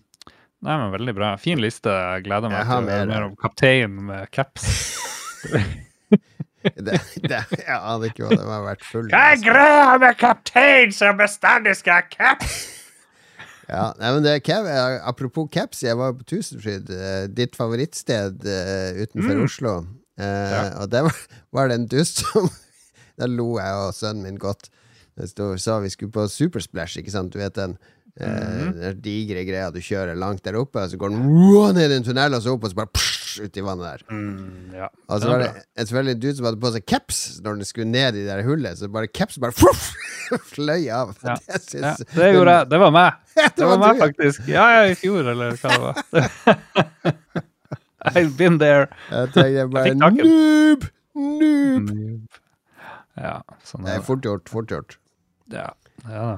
[0.65, 1.34] Nei, men veldig bra.
[1.38, 1.91] Fin liste.
[1.91, 4.69] Jeg gleder meg til mer mer om kaptein med caps.
[6.65, 9.43] Det, det, jeg aner ikke hva den har vært full Hva er av.
[9.45, 12.56] greia med kaptein som bestandig skal ha caps?
[13.69, 14.67] Ja, nei, men det Kev,
[15.10, 19.43] apropos caps, jeg var på Tusenfryd, eh, ditt favorittsted eh, utenfor Mm.
[19.47, 19.73] Oslo.
[20.19, 20.62] Eh, Ja.
[20.84, 21.15] Og der var,
[21.51, 22.49] var det en dust som
[23.19, 24.69] Da lo jeg og sønnen min godt.
[25.15, 27.32] Det stod, sa vi skulle på Supersplash, ikke sant?
[27.32, 27.78] Du vet den,
[28.19, 29.01] eh, Mhm.
[29.01, 32.36] digre greia du kjører langt der oppe, og så går den ned i en tunnel,
[32.36, 34.04] og så opp, og så bare psh, ut i vannet der.
[34.13, 34.88] Mm, ja.
[35.10, 37.89] Og så var det en selvfølgelig dude som hadde på seg caps når den skulle
[37.91, 39.89] ned i det der hullet, så bare caps bare fuff,
[40.54, 41.15] fløy av.
[41.24, 41.36] Ja.
[41.71, 42.69] Det, Ja, det gjorde jeg.
[42.71, 43.19] Det var meg.
[43.36, 44.48] det, Det var meg, faktisk.
[44.52, 45.95] Ja, ja, i fjor, eller hva det var.
[48.15, 48.88] I've been there.
[49.12, 50.84] Jeg tenkte bare tak noob!
[51.15, 51.88] Noob!
[53.15, 54.98] Ja, sånn Det er fort gjort, fort gjort.
[55.54, 55.69] Ja,
[56.10, 56.36] ja da.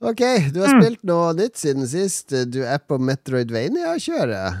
[0.00, 0.20] Ok,
[0.54, 0.80] du har Mm.
[0.82, 2.32] spilt noe nytt siden sist.
[2.48, 4.56] Du er på Metroidvania-kjøret.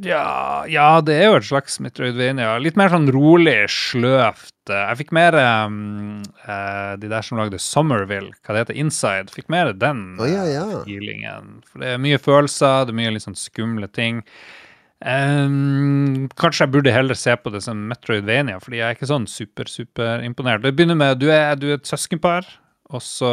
[0.00, 2.54] Ja, ja, det er jo et slags Metroidvania.
[2.62, 4.54] Litt mer sånn rolig, sløvt.
[4.70, 9.34] Jeg fikk mer um, uh, de der som lagde Somerville, hva det heter, Inside.
[9.34, 10.64] Fikk mer den oh, ja, ja.
[10.78, 11.58] eh, feelingen.
[11.68, 14.22] For det er mye følelser, det er mye litt sånn skumle ting.
[15.00, 19.28] Um, kanskje jeg burde heller se på det som Metroidvania, fordi jeg er ikke sånn
[19.28, 20.64] super, super imponert.
[20.64, 22.48] Det begynner med du er, du er et søskenpar,
[22.90, 23.30] og så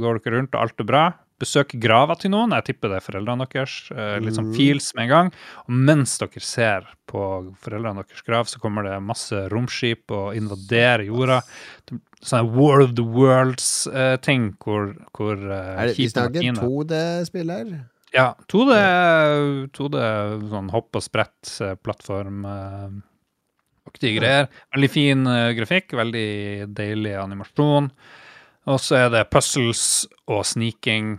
[0.00, 1.04] går dere rundt, og alt er bra.
[1.40, 2.52] Besøk grava til noen.
[2.58, 3.76] Jeg tipper det er foreldrene deres.
[3.94, 5.30] eh, litt sånn feels med en gang.
[5.66, 7.22] Og mens dere ser på
[7.64, 11.40] foreldrene deres grav, så kommer det masse romskip og invaderer jorda.
[12.20, 17.72] Sånn War of the Worlds-ting hvor, hvor eh, Er det, vi skipene snakker 2D-spiller?
[18.14, 18.74] ja, 2D,
[19.76, 20.00] 2D
[20.50, 22.88] sånn hopp og sprett eh, plattform eh,
[23.90, 24.48] aktige greier.
[24.74, 27.90] Veldig fin eh, grafikk, veldig deilig animasjon.
[28.68, 31.14] Og så er det puzzles og sniking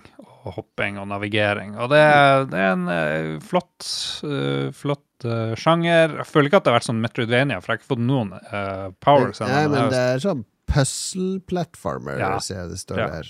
[0.45, 1.75] og hopping og navigering.
[1.77, 3.85] Og det, er- det er en eh, flott,
[4.25, 6.15] eh, flott eh, sjanger.
[6.21, 8.31] Jeg føler ikke at det har vært sånn Metroidvania, for jeg har ikke fått noen
[8.33, 12.39] uh, powers Nei, men det er sånn puzzle-platformer, Ja.
[12.39, 13.07] ser jeg det står Ja.
[13.09, 13.27] der.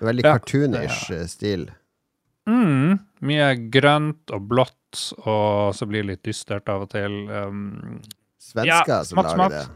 [0.00, 1.26] Veldig Ja, cartoonish ja.
[1.26, 1.70] stil.
[2.46, 7.28] mm, mye grønt og blått, og så blir det litt dystert av og til.
[7.30, 8.02] Um,
[8.38, 9.68] Svensker Ja, som lager det.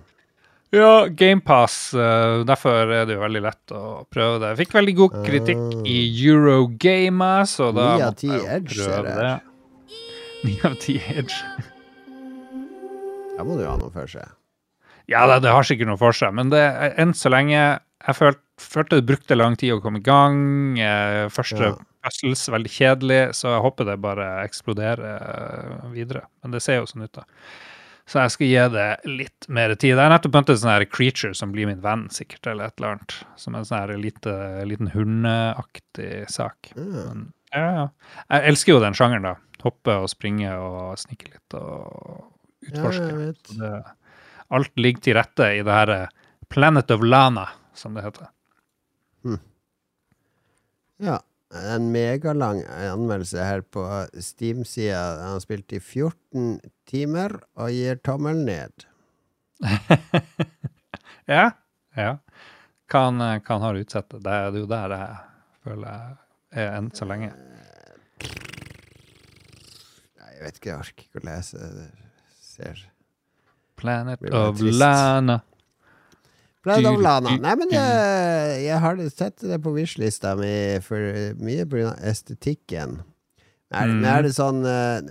[0.74, 1.94] Ja, GamePass.
[1.96, 4.50] Uh, derfor er det jo veldig lett å prøve det.
[4.52, 5.84] Jeg fikk veldig god kritikk Ah.
[5.88, 9.30] i Eurogame, så da måtte jeg jo prøve det.
[10.44, 11.38] Ni av ti Edge.
[13.38, 14.28] Da må du ha noe for seg.
[15.08, 16.60] Ja, det, det har sikkert noe for seg, men det
[17.00, 17.56] enn så lenge
[18.08, 20.78] Jeg følte, følte det brukte lang tid å komme i gang.
[20.78, 21.72] Eh, første Ja.
[22.04, 26.22] puzzles veldig kjedelig, så jeg håper det bare eksploderer eh, videre.
[26.42, 27.24] Men det ser jo sånn ut, da.
[28.08, 29.90] Så jeg skal gi det litt mer tid.
[29.92, 32.94] Jeg har nettopp møtt en sånn creature som blir min venn, sikkert, eller et eller
[32.94, 33.16] annet.
[33.36, 34.32] Som en sånn lite,
[34.68, 36.70] liten hundeaktig sak.
[36.78, 37.84] Men, ja, ja.
[38.32, 39.34] Jeg elsker jo den sjangeren, da.
[39.60, 42.30] Hoppe og springe og snike litt og
[42.64, 43.10] utforske.
[43.12, 43.72] Ja, det,
[44.56, 46.16] alt ligger til rette i det her eh,
[46.48, 47.44] Planet of Lana,
[47.76, 48.30] som det heter.
[50.98, 51.20] Ja.
[51.54, 53.84] En megalang anmeldelse her på
[54.20, 55.00] Steam-sida.
[55.22, 56.58] Han har spilt i 14
[56.88, 58.84] timer og gir tommel ned.
[61.28, 61.50] Ja,
[61.92, 62.18] ja.
[62.88, 64.22] Kan, kan ha utsatt det.
[64.24, 65.16] Det er jo der jeg
[65.60, 67.28] føler jeg er enn så lenge.
[70.16, 71.68] Nei, jeg vet ikke, jeg orker ikke å lese.
[71.74, 71.90] Det
[72.40, 72.80] ser
[73.78, 74.62] Planet of.
[74.64, 75.36] Lana.
[76.66, 77.36] Planet of Lana.
[77.38, 80.50] Nei, men jeg, jeg har sett det på wishlista mi
[80.84, 81.92] for mye pga.
[82.10, 82.98] estetikken.
[83.70, 85.04] Er, Men er det sånn eh,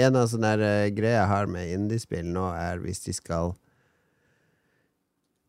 [0.00, 3.52] En av sånne eh, greier jeg har med indiespill nå, er hvis de skal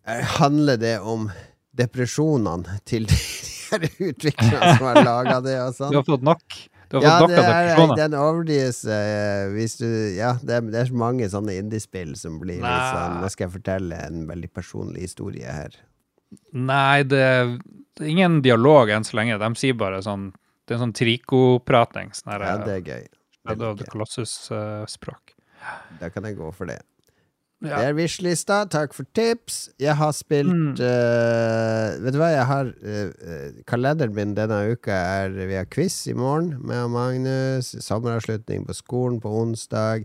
[0.03, 1.29] handle Handler det om
[1.73, 5.95] depresjonene til de her utviklerne som har laga det og sånn?
[5.95, 6.59] Du har fått nok.
[6.89, 7.95] Du har Ja, fått det nok av er, depresjoner.
[8.01, 12.39] den overdrives eh, hvis du Ja, det er, det er så mange sånne indiespill som
[12.39, 12.91] blir litt Nei.
[12.93, 15.75] sånn Nå skal jeg fortelle en veldig personlig historie her.
[16.53, 17.57] Nei, det er
[17.95, 19.37] det er ingen dialog enn så lenge.
[19.39, 20.33] De sier bare sånn
[20.67, 22.09] Det er sånn trikoprating.
[22.17, 23.03] Sånn Ja, eh, det er gøy.
[23.05, 23.85] Det Shadow of the.
[23.85, 25.33] Colossus-språk.
[26.01, 26.81] Da kan jeg gå for det.
[27.63, 27.77] Ja.
[27.79, 28.65] Det er Wish-lista.
[28.69, 29.69] Takk for tips.
[29.79, 30.73] Jeg har spilt Mm.
[30.75, 36.07] uh, Vet du hva, jeg har eh, Kalenderen min denne uka er Vi har quiz
[36.07, 37.71] i morgen med Magnus.
[37.81, 40.03] Sommeravslutning på skolen på onsdag.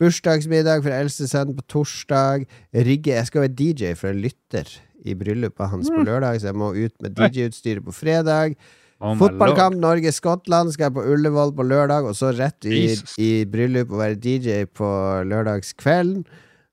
[0.00, 2.46] Bursdagsmiddag for eldste sønn på torsdag.
[2.74, 4.68] Rigge Jeg skal være DJ for en lytter
[5.04, 5.96] i bryllupet hans Mm.
[5.96, 8.54] på lørdag, så jeg må ut med DJ-utstyret på fredag.
[9.00, 13.90] Oh Fotballkamp Norge-Skottland skal jeg på Ullevål på lørdag, og så rett i, i bryllup
[13.90, 14.90] og være DJ på
[15.24, 16.26] lørdagskvelden.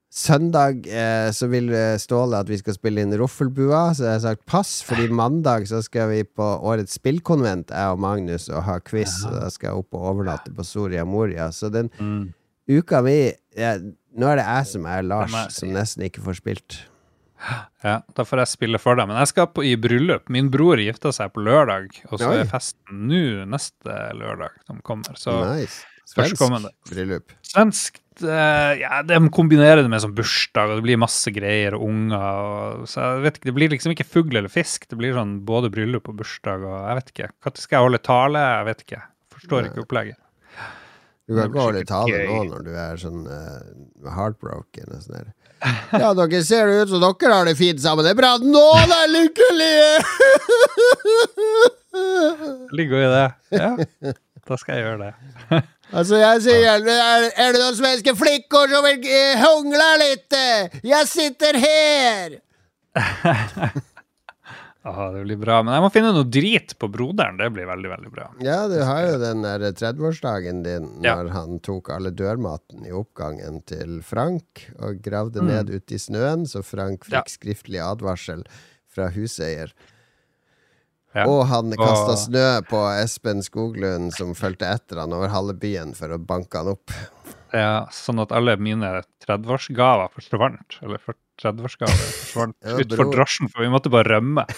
[0.10, 4.24] Søndag eh, så vil eh, Ståle at vi skal spille inn Roffelbua, så jeg har
[4.24, 8.78] sagt pass, fordi mandag så skal vi på årets spillkonvent, jeg og Magnus, og ha
[8.88, 11.50] quiz, og da skal jeg opp og overnatte på Soria Moria.
[11.52, 12.34] Så den Mm.
[12.70, 13.78] uka mi ja,
[14.18, 16.78] Nå er det jeg som er jeg Lars, er, som nesten ikke får spilt.
[17.84, 19.06] Ja, da får jeg spille for deg.
[19.08, 20.26] Men jeg skal på, i bryllup.
[20.34, 22.40] Min bror gifta seg på lørdag, og så Oi.
[22.42, 25.14] er festen nå neste lørdag som kommer.
[25.22, 25.84] Så nice.
[26.08, 26.40] Svensk
[26.88, 27.34] bryllup.
[27.44, 31.84] svensk uh, Ja, de kombinerer det med sånn bursdag, og det blir masse greier og
[31.90, 32.46] unger.
[32.48, 34.88] Og, så jeg vet ikke, Det blir liksom ikke fugl eller fisk.
[34.88, 37.30] Det blir sånn både bryllup og bursdag og jeg vet ikke.
[37.44, 38.46] Når skal jeg holde tale?
[38.54, 39.02] Jeg vet ikke.
[39.38, 40.22] Forstår ikke opplegget.
[41.28, 45.34] Du kan ikke holde tale nå når du er sånn uh, heartbroken og sånn der.
[45.92, 48.06] Ja, dere ser ut som dere har det fint sammen.
[48.06, 49.92] Det er bra at noen er lykkelige!
[52.78, 53.28] Ligger jo i det.
[53.58, 53.72] Ja,
[54.48, 55.14] da skal jeg gjøre det.
[55.98, 60.40] altså, jeg sier er, er det noen svenske flikker som vil hungle hungla litt?
[60.84, 62.40] Jeg sitter her!
[64.88, 65.58] Ah, det blir bra.
[65.66, 67.36] Men jeg må finne noe drit på broderen.
[67.36, 68.28] Det blir veldig, veldig bra.
[68.40, 71.18] Ja, du har jo den der 30-årsdagen din Ja.
[71.18, 75.48] når han tok alle dørmaten i oppgangen til Frank og gravde Mm.
[75.52, 77.24] ned ute i snøen, så Frank fikk Ja.
[77.28, 78.46] skriftlig advarsel
[78.88, 79.74] fra huseier.
[81.18, 81.24] Ja.
[81.26, 85.96] Og han kasta Og- snø på Espen Skoglund, som fulgte etter han over halve byen
[85.98, 86.94] for å banke han opp.
[87.56, 90.78] Ja, sånn at alle mine 30-årsgaver forsvant.
[90.84, 94.46] Eller for 30-årsgaver forsvant Ja, utfor drosjen, for vi måtte bare rømme.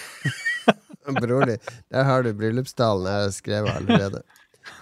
[1.10, 1.58] Bror din,
[1.90, 4.20] der har du bryllupstalen jeg har skrevet allerede.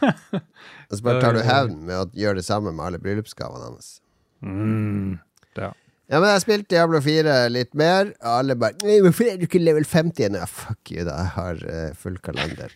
[0.90, 4.00] Og så bare tar du hevn med å gjøre det samme med alle bryllupsgavene hans.
[4.44, 5.20] Mm.
[5.60, 5.70] Ja.
[6.08, 9.39] Ja, men jeg har spilt Diablo 4 litt mer, og alle bare «Nei, 'Hvorfor er
[9.41, 11.17] du ikke level 50 ennå?' Ja, fuck you, da.
[11.20, 12.72] Jeg har uh, full kalender.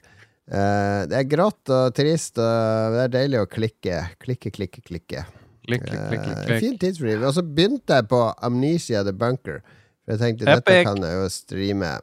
[0.52, 4.02] Uh, det er grått og trist, og det er deilig å klikke.
[4.20, 5.24] Klikke, klikke, klikke.
[5.63, 6.60] Klikk, klikk, klikk, klikk, Eh.
[6.60, 7.24] Fin tidsfordriv.
[7.30, 9.62] Og så begynte jeg på Amnesia The Bunker.
[10.04, 11.94] For jeg tenkte dette kan jeg jo streame.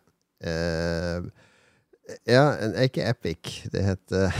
[0.40, 1.28] Uh,
[2.24, 3.68] Ja, en- ikke Epic.
[3.68, 4.32] Det heter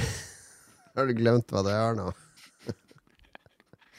[0.96, 2.06] Har du glemt hva det er nå?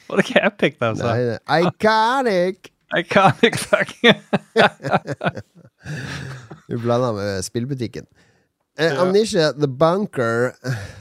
[0.08, 0.88] Var det ikke Epic, da?
[0.90, 1.06] altså?
[1.06, 1.60] Nei.
[1.68, 2.72] Iconic!
[2.96, 4.14] Iconic fucking
[6.68, 8.06] Du blanda med spillbutikken.
[8.80, 10.52] Uh, Amnesia The Bunker,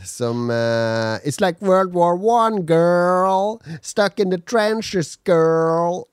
[0.05, 3.61] som uh, It's like World War One, girl.
[3.81, 6.05] Stuck in the trenches, girl.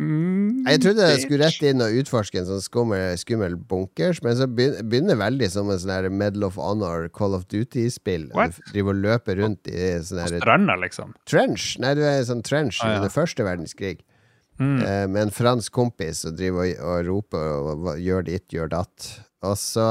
[0.00, 4.46] Jeg trodde jeg skulle rett inn og utforske en sånn skummel, skummel bunkers, men så
[4.48, 8.30] begynner det veldig som en sånn Medal of Honor, Call of Duty-spill.
[8.32, 11.12] Du driver og løper rundt i sånn Stranda, liksom.
[11.28, 11.74] trench.
[11.84, 13.02] Nei, du er i sånn trench Ah, ja.
[13.02, 14.00] under første verdenskrig.
[14.60, 14.80] Mm.
[14.84, 18.74] Eh, med en fransk kompis som driver og, og roper og, og, gjør ditt, gjør
[18.74, 19.06] datt.
[19.46, 19.86] Og så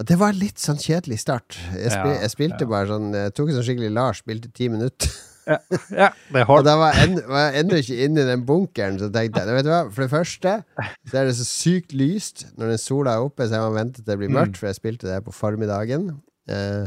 [0.00, 1.58] Og det var en litt sånn kjedelig start.
[1.76, 4.70] Jeg, spil, Ja, jeg spilte bare sånn Jeg tok en sånn skikkelig Lars, spilte ti
[4.72, 5.12] minutter.
[5.42, 5.56] Ja,
[5.90, 9.00] ja det er Og da var jeg, var jeg ennå ikke inne i den bunkeren,
[9.00, 12.46] så tenkte jeg Vet du hva, for det første så er det så sykt lyst
[12.54, 14.78] når den sola er oppe, så jeg må vente til det blir mørkt, for jeg
[14.78, 16.12] spilte det på formiddagen.
[16.48, 16.86] Eh,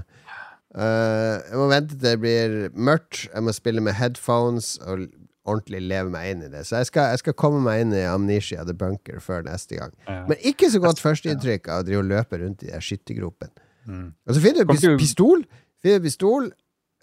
[0.76, 5.06] Uh, jeg må vente til det blir mørkt, jeg må spille med headphones og
[5.46, 6.66] ordentlig leve meg inn i det.
[6.68, 9.96] Så jeg skal, jeg skal komme meg inn i Amnesia The Bunker før neste gang.
[10.10, 10.24] Ja.
[10.30, 13.66] Men ikke så godt førsteinntrykk av å drive og løpe rundt i de der skyttergropene.
[13.86, 14.08] Mm.
[14.26, 15.46] Og så finner du pistol.
[15.86, 16.50] Finner du pistol.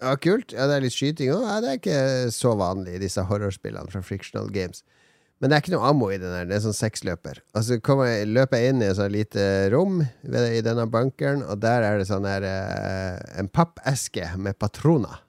[0.03, 0.51] Ja, kult.
[0.51, 1.45] Ja, det er litt skyting òg.
[1.47, 4.83] Ja, det er ikke så vanlig i disse horrorspillene fra Frictional Games.
[5.39, 6.45] Men det er ikke noe ammo i den her.
[6.47, 7.41] Det er sånn seksløper.
[7.51, 11.43] Og så jeg, løper jeg inn i et sånt lite rom ved, i denne bunkeren,
[11.43, 15.19] og der er det sånn her eh, En pappeske med patroner.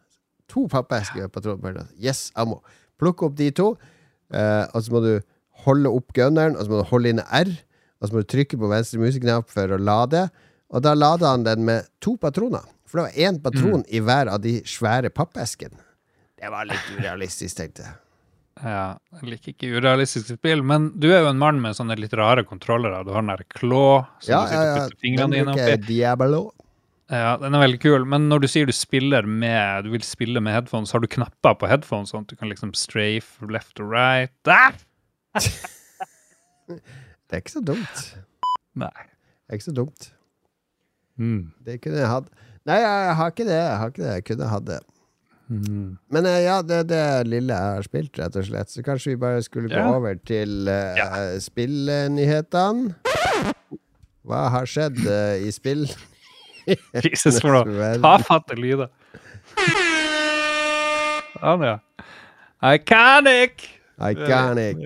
[0.54, 1.88] To pappesker med patroner.
[1.98, 2.60] Yes, ammo.
[3.00, 3.72] Plukk opp de to,
[4.32, 5.12] eh, og så må du
[5.64, 7.50] holde opp gunneren, og så må du holde inn R,
[8.00, 10.26] og så må du trykke på venstre museknapp for å lade.
[10.74, 12.64] Og da lada han den med to patroner.
[12.88, 15.78] For det var én patron i hver av de svære pappeskene.
[16.38, 17.94] Det var litt urealistisk, tenkte jeg.
[18.62, 22.12] Ja, jeg liker ikke urealistiske spill, men du er jo en mann med sånne litt
[22.14, 23.00] rare kontrollere.
[23.06, 23.80] Du har den der klå
[24.22, 25.64] som Ja, du sitter og putter fingrene dine oppi.
[25.64, 26.42] bruker Diablo.
[27.12, 30.40] Ja, den er veldig kul, men når du sier du spiller med Du vil spille
[30.40, 33.92] med headphones, har du knapper på headphones sånn at du kan liksom strafe left og
[33.92, 34.32] right?
[34.48, 34.72] Ah!
[36.68, 38.00] Det er ikke så dumt.
[38.78, 38.88] Nei.
[39.44, 40.06] Det er ikke så dumt.
[41.20, 41.52] Mm.
[41.66, 42.28] Det kunne jeg hatt.
[42.68, 43.56] Nei, jeg har ikke det.
[43.58, 44.12] Jeg har ikke det.
[44.14, 44.78] Jeg kunne hatt det.
[45.52, 45.88] Mm.
[46.14, 48.72] Men eh, ja, det er det lille jeg har spilt, rett og slett.
[48.72, 49.90] Så kanskje vi bare skulle gå Ja.
[49.98, 51.10] over til uh, Ja.
[51.44, 52.94] spillnyhetene.
[54.24, 55.84] Hva har skjedd uh, i spill?
[57.04, 58.88] Jesus, for noe tafatte lyder.
[61.40, 61.76] Sånn, ja.
[62.64, 63.66] Iconic!
[64.00, 64.78] Iconic.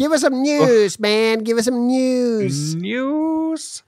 [0.00, 1.44] Give us some news, man!
[1.44, 2.74] Give us some news!
[2.76, 3.82] News.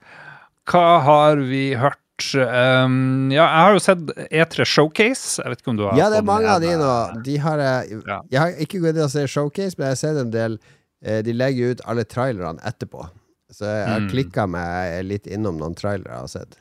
[0.69, 1.99] Hva har vi hørt?
[2.37, 5.41] Um, ja, jeg har jo sett E3 Showcase.
[5.43, 6.91] Jeg vet ikke om du har Ja, det er mange av de nå.
[7.27, 8.21] De har jeg Ja.
[8.31, 10.59] Jeg har ikke gått inn og sett Showcase, men jeg har sett en del
[11.03, 13.09] eh, De legger ut alle trailerne etterpå.
[13.53, 14.11] Så jeg har Mm.
[14.11, 16.57] klikka meg litt innom noen trailere jeg har sett.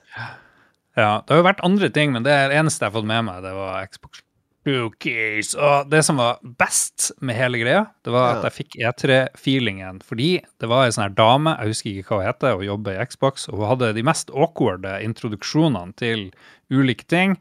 [0.97, 3.23] Ja, det har jo vært andre ting, men det er eneste jeg har fått med
[3.25, 4.21] meg, det var Xbox
[4.65, 5.55] Bookies.
[5.55, 8.49] Og det som var best med hele greia, det var at Ja.
[8.49, 10.01] jeg fikk E3-feelingen.
[10.03, 12.99] Fordi det var ei sånn her dame, jeg husker ikke hva hun heter, og jobber
[12.99, 16.31] i Xbox, og hun hadde de mest awkward introduksjonene til
[16.69, 17.37] ulike ting.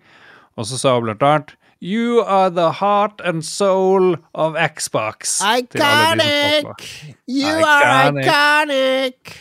[0.56, 5.40] Og så sa hun blant annet You are the heart and soul of Xbox.
[5.40, 7.16] Iconic!
[7.26, 9.36] You are Iconic.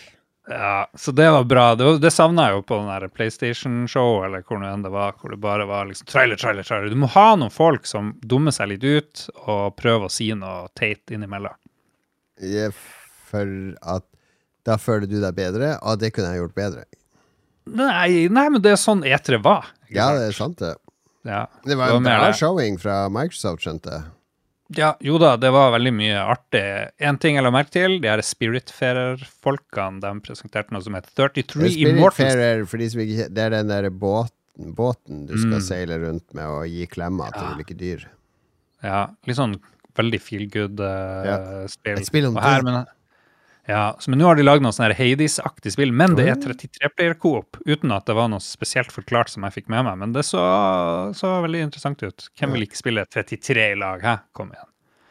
[0.50, 1.76] Ja, så det var bra.
[1.76, 4.90] Det, var- det savna jeg jo på den der PlayStation-show, eller hvor nå enn det
[4.90, 6.90] var, hvor det bare var liksom trailer, trailer, trailer.
[6.90, 10.72] Du må ha noen folk som dummer seg litt ut, og prøver å si noe
[10.80, 11.54] teit innimellom.
[12.42, 12.72] Ja,
[13.30, 13.46] For
[13.84, 14.08] at
[14.66, 16.88] da føler du deg bedre, og det kunne jeg gjort bedre.
[17.70, 19.68] Nei, nei, men det er sånn E3 var.
[19.94, 20.74] Ja, det er sant, det.
[21.28, 21.46] Ja.
[21.66, 24.04] Det var en bra showing fra Microsoft, skjønte jeg.
[24.78, 26.62] Ja, jo da, det var veldig mye artig.
[27.02, 31.72] En ting jeg la merke til, de her Spiritfarer-folkene, de presenterte noe som het 33
[31.88, 32.36] Immortals.
[32.36, 35.66] Spiritfarer, Det er den der båten, båten du skal Mm.
[35.66, 38.06] seile rundt med og gi klemmer til ulike dyr.
[38.84, 39.58] Ja, litt sånn
[39.96, 41.96] veldig feel good-spill.
[41.96, 42.86] Ja, Et spill om død.
[43.70, 46.42] Ja, men nå har de lagd noe sånn Hades-aktig spill, men det er Oh.
[46.50, 50.00] 33-player-coop, uten at det var noe spesielt forklart som jeg fikk med meg.
[50.02, 50.42] Men det så,
[51.18, 52.30] så veldig interessant ut.
[52.40, 54.02] Hvem vil ikke spille 33 i lag?
[54.02, 54.16] Hæ?
[54.34, 54.70] Kom igjen.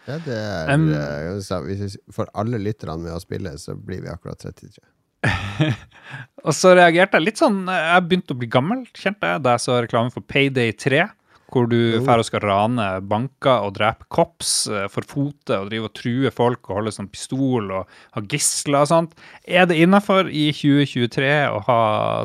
[0.08, 4.00] Ja, det er Um, eh, Hvis vi får alle lytterne med å spille, så blir
[4.02, 4.80] vi akkurat 33.
[6.46, 9.64] Og så reagerte jeg litt sånn Jeg begynte å bli gammel, kjente jeg, da jeg
[9.64, 11.04] så reklame for Payday 3.
[11.48, 15.88] Hvor du drar og skal rane banker og drepe cops eh, for fote og drive
[15.88, 19.14] og true folk og holde sånn pistol og ha gisler og sånt.
[19.48, 21.78] Er det innafor i 2023 å ha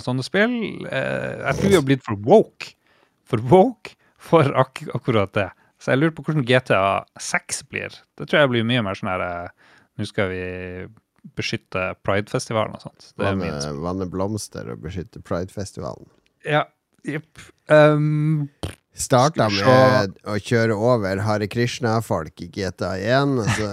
[0.03, 0.57] sånne spill?
[0.89, 2.73] Eh, Jeg tror vi har blitt for woke.
[3.23, 5.47] For woke for ak akkurat det.
[5.79, 6.83] Så jeg lurer på hvordan GTA
[7.19, 7.95] 6 blir.
[8.19, 10.43] Det tror jeg blir mye mer sånn her eh, Nå skal vi
[11.37, 13.11] beskytte Pride-festivalen og sånt.
[13.15, 13.51] Det Vanne,
[13.83, 16.07] vanne blomster og beskytte Pride-festivalen.
[16.43, 16.65] Ja,
[17.07, 17.39] jepp.
[17.71, 18.49] Um,
[18.93, 23.39] Starta med å kjøre over Hare Krishna-folk i GTA1.
[23.41, 23.69] Altså,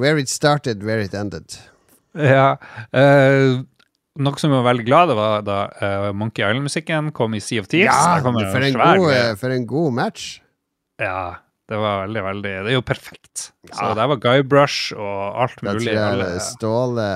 [0.00, 1.58] where it started, where it ended.
[2.16, 2.56] ja.
[2.96, 3.58] eh,
[4.16, 7.68] noe som var veldig glad, det var da eh, Monkey Island-musikken kom i Sea of
[7.68, 7.92] Thieves.
[7.92, 10.28] Ja, for en, god, for en god match.
[11.02, 13.50] Ja, det var veldig, veldig Det er jo perfekt.
[13.68, 13.92] Så Ja.
[13.98, 15.92] der var Guybrush og alt Da mulig.
[15.92, 17.10] tror jeg Ståle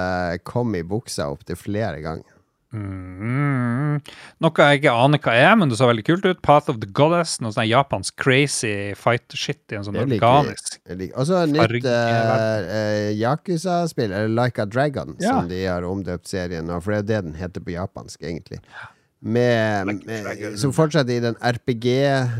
[0.44, 2.29] kom i buksa opptil flere ganger.
[2.72, 3.98] Mm.
[4.40, 6.38] Noe jeg ikke aner hva er, men det så veldig kult ut.
[6.46, 7.38] Path of the Goddess.
[7.42, 11.90] Noe sånn japansk crazy fight-shit i en sånn liker organisk liker- Og så et nytt
[11.90, 15.40] uh, uh, Yakuza-spill, eller Like a Dragon, Ja.
[15.40, 18.22] som de har omdøpt serien nå, for det er jo det den heter på japansk,
[18.22, 18.60] egentlig.
[19.20, 21.84] Med, med, som fortsetter i den RPG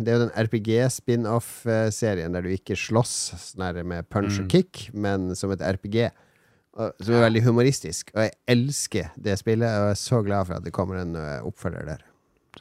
[0.01, 4.45] Det er jo den RPG-spin-off-serien der du ikke slåss sånn med punch Mm.
[4.47, 6.09] og kick, men som et RPG.
[6.77, 8.13] Som er veldig humoristisk.
[8.15, 11.17] Og jeg elsker det spillet, og jeg er så glad for at det kommer en
[11.19, 12.05] uh, oppfølger der.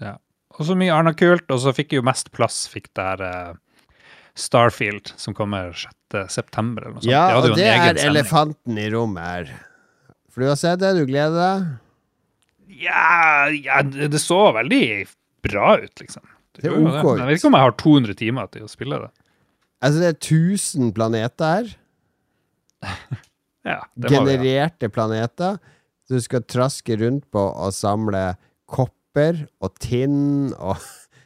[0.02, 0.16] Ja.
[0.58, 3.52] Og så mye annet kult, og så fikk jo mest plass fikk der uh,
[4.40, 6.32] Starfield, som kommer 6.
[6.34, 7.12] september eller noe sånt.
[7.12, 8.10] Ja, og det er sending.
[8.10, 9.54] elefanten i rommet her.
[10.30, 11.70] For du har sett det, du gleder deg?
[12.80, 14.84] Ja, ja, det så veldig
[15.46, 16.26] bra ut, liksom.
[16.58, 17.18] Det er ok.
[17.20, 19.10] Jeg vet ikke om jeg har 200 timer til å spille det.
[19.86, 21.74] Altså, det er 1000 planeter her.
[23.68, 24.94] Ja, genererte vi ja.
[24.96, 25.60] planeter.
[26.08, 28.36] som du skal traske rundt på og samle
[28.70, 30.78] kopper og tinn og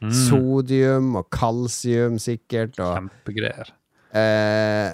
[0.03, 0.09] Mm.
[0.27, 2.75] sodium og kalsium, sikkert.
[2.84, 3.69] Og, Kjempegreier.
[4.11, 4.89] eh,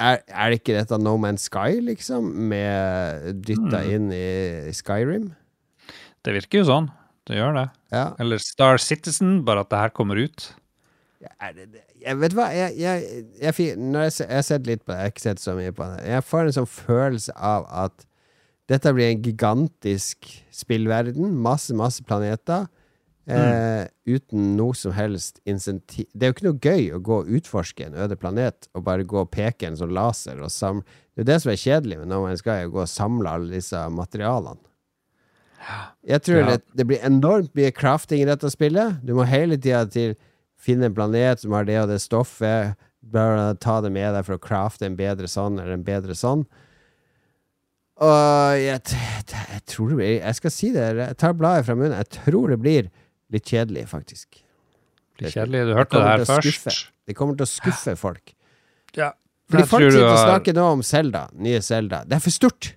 [0.00, 2.30] er, er det ikke dette No Man's Sky, liksom?
[2.48, 3.90] Med dytta Mm.
[3.92, 5.26] inn i Skyrim?
[6.24, 6.88] Det virker jo sånn.
[7.28, 7.66] Det gjør det.
[7.92, 8.06] Ja.
[8.18, 10.48] Eller Star Citizen, bare at det her kommer ut.
[11.40, 11.84] Er det, det?
[12.06, 15.14] Jeg vet hva, jeg, jeg, jeg, når jeg, har sett litt på det, jeg har
[15.14, 16.04] ikke sett så mye på det.
[16.06, 18.06] Jeg får en sånn følelse av at
[18.70, 21.34] dette blir en gigantisk spillverden.
[21.42, 22.68] Masse, masse planeter.
[23.26, 27.30] Eh, uten noe som helst insentiv Det er jo ikke noe gøy å gå og
[27.34, 31.24] utforske en øde planet og bare gå og peke en sånn laser og samle Det
[31.24, 34.62] er jo det som er kjedelig med No skal gå og samle alle disse materialene.
[36.06, 36.46] Jeg tror Ja.
[36.52, 39.00] det, det blir enormt mye crafting i dette spillet.
[39.02, 40.14] Du må hele tida til
[40.58, 42.74] finne en planet som har det og det stoffet.
[43.06, 46.40] bør ta det med deg for å crafte en bedre sånn eller en bedre sånn.
[48.02, 48.80] Og jeg,
[49.30, 51.94] jeg tror det blir Jeg skal si det, jeg tar bladet fra munnen.
[51.96, 52.90] Jeg tror det blir
[53.32, 54.42] litt kjedelig, faktisk.
[55.22, 55.62] Litt kjedelig.
[55.70, 56.74] Du hørte det kommer her å skuffe.
[57.06, 58.34] Det kommer til å skuffe folk.
[58.98, 59.12] Ja.
[59.48, 62.02] Fordi Jeg folk sitter og har- snakker nå om Zelda, nye Zelda.
[62.04, 62.74] Det er for stort.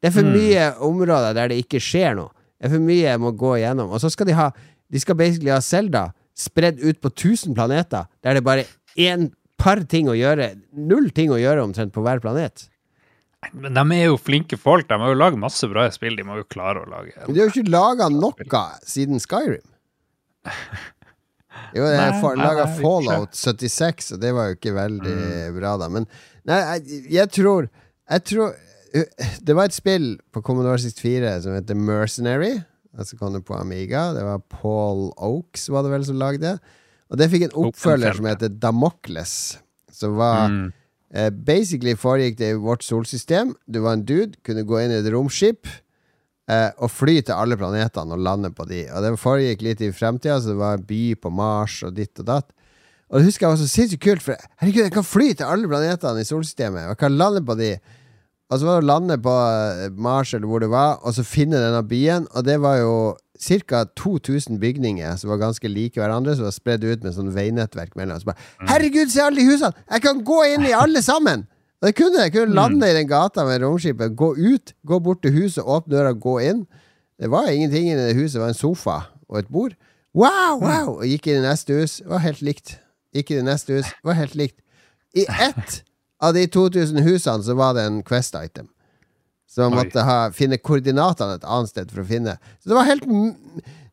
[0.00, 0.32] Det er for Mm.
[0.32, 2.30] mye områder der det ikke skjer noe.
[2.58, 3.90] Det er for mye jeg må gå igjennom.
[3.92, 4.50] Og så skal de ha
[4.90, 8.66] De skal basically ha Zelda spredd ut på 1000 planeter, der det bare
[8.96, 10.54] er en par ting å gjøre.
[10.72, 12.68] Null ting å gjøre omtrent på hver planet.
[13.56, 14.88] Men de er jo flinke folk.
[14.88, 16.16] De har jo lagd masse bra spill.
[16.18, 19.64] De må jo klare å lage Men de har jo ikke laga noe siden Skyrim.
[21.74, 25.16] Jo, de har laga Fallout 76, og det var jo ikke veldig
[25.54, 25.88] bra, da.
[25.92, 26.06] Men
[26.48, 27.68] nei, jeg, jeg tror
[28.10, 28.54] Jeg tror
[29.44, 32.56] Det var et spill på Commodore 64 som heter Mercenary.
[32.98, 34.10] Altså kom det på Amiga.
[34.16, 36.76] Det var Paul Oaks, var det vel, som lagde det.
[37.10, 39.34] Og det fikk en oppfølger som heter Damocles,
[39.94, 40.72] som var Mm.
[41.10, 43.54] Eh, basically foregikk det i vårt solsystem.
[43.66, 45.66] Du var en dude, kunne gå inn i et romskip
[46.46, 48.84] eh, og fly til alle planetene og lande på de.
[48.94, 52.22] Og det foregikk litt i fremtida, så det var en by på Mars og ditt
[52.22, 52.52] og datt.
[53.10, 55.70] Og det husker jeg var så sinnssykt kult, for herregud, jeg kan fly til alle
[55.70, 56.86] planetene i solsystemet.
[56.86, 57.72] Og jeg kan lande på de.
[58.50, 61.22] Og så var det å lande på eh, Mars eller hvor det var, og så
[61.26, 62.26] finne denne byen.
[62.34, 62.94] Og det var jo
[63.40, 63.84] ca.
[63.96, 68.18] 2000 bygninger som var ganske like hverandre, som var spredd ut med sånn veinettverk mellom.
[68.20, 69.72] Så bare, Herregud, se alle de husene!
[69.86, 71.46] Jeg kan gå inn i alle sammen!
[71.80, 75.22] Og jeg kunne, jeg kunne lande i den gata med romskipet, gå ut, gå bort
[75.24, 76.66] til huset, åpne døra, gå inn.
[77.20, 78.98] Det var ingenting i det huset, det var en sofa
[79.30, 79.78] og et bord.
[80.12, 80.98] Wow, wow!
[80.98, 82.74] Og gikk inn i neste hus, det var helt likt.
[83.16, 84.58] Gikk inn i neste hus, det var helt likt.
[85.16, 85.80] I ett
[86.20, 88.68] av de 2000 husene så var det en Quest-item.
[89.50, 92.36] Så man måtte ha, finne koordinatene et annet sted for å finne.
[92.62, 93.06] Så det var helt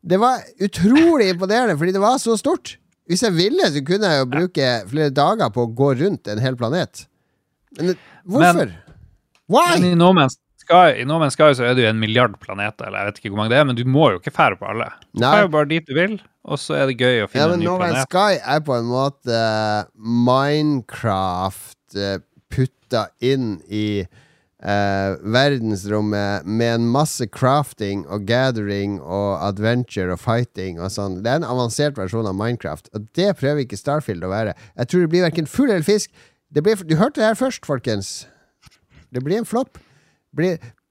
[0.08, 2.76] Det var utrolig imponerende, fordi det var så stort.
[3.08, 6.44] Hvis jeg ville, så kunne jeg jo bruke flere dager på å gå rundt en
[6.44, 7.06] hel planet.
[7.80, 7.96] Men
[8.28, 8.70] hvorfor?
[8.70, 8.76] Men
[9.48, 9.80] Why?
[9.80, 10.36] i No Man's
[10.68, 13.30] Sky, no Man's Sky så er det jo en milliard planeter, eller jeg vet ikke
[13.32, 14.90] hvor mange det er, men du må jo ikke fære på alle.
[15.16, 17.48] Du drar jo bare dit du vil, og så er det gøy å finne Ja,
[17.48, 18.10] en men ny No Man's planet.
[18.12, 19.40] Sky er på en måte
[20.28, 22.20] Minecraft eh,
[22.54, 30.80] putta inn i eh, verdensrommet med en masse crafting og gathering og adventure og fighting
[30.82, 31.20] og sånn.
[31.26, 34.56] Det er en avansert versjon av Minecraft, og det prøver ikke Starfield å være.
[34.78, 36.12] Jeg tror det blir verken fugl eller fisk.
[36.54, 38.26] Det blir, du hørte det her først, folkens.
[39.14, 39.80] Det blir en flopp.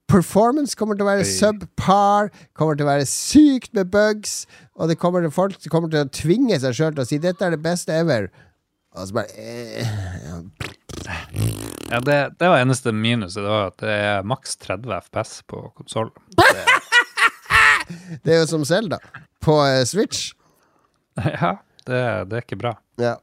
[0.07, 4.45] Performance kommer til å være subpar, kommer til å være sykt med bugs,
[4.77, 7.43] og det kommer til, folk kommer til å tvinge seg sjøl til å si 'dette
[7.43, 8.29] er det beste ever'.
[8.95, 9.89] Og så bare eh,
[11.91, 11.99] ja.
[11.99, 13.43] Det, det var eneste minuset.
[13.43, 16.11] Det var at det er maks 30 FPS på konsoll.
[18.23, 18.99] Det er jo som Zelda
[19.43, 20.31] på eh, Switch.
[21.41, 21.55] Ja,
[21.87, 22.75] det, det er ikke bra.
[23.01, 23.15] Ja.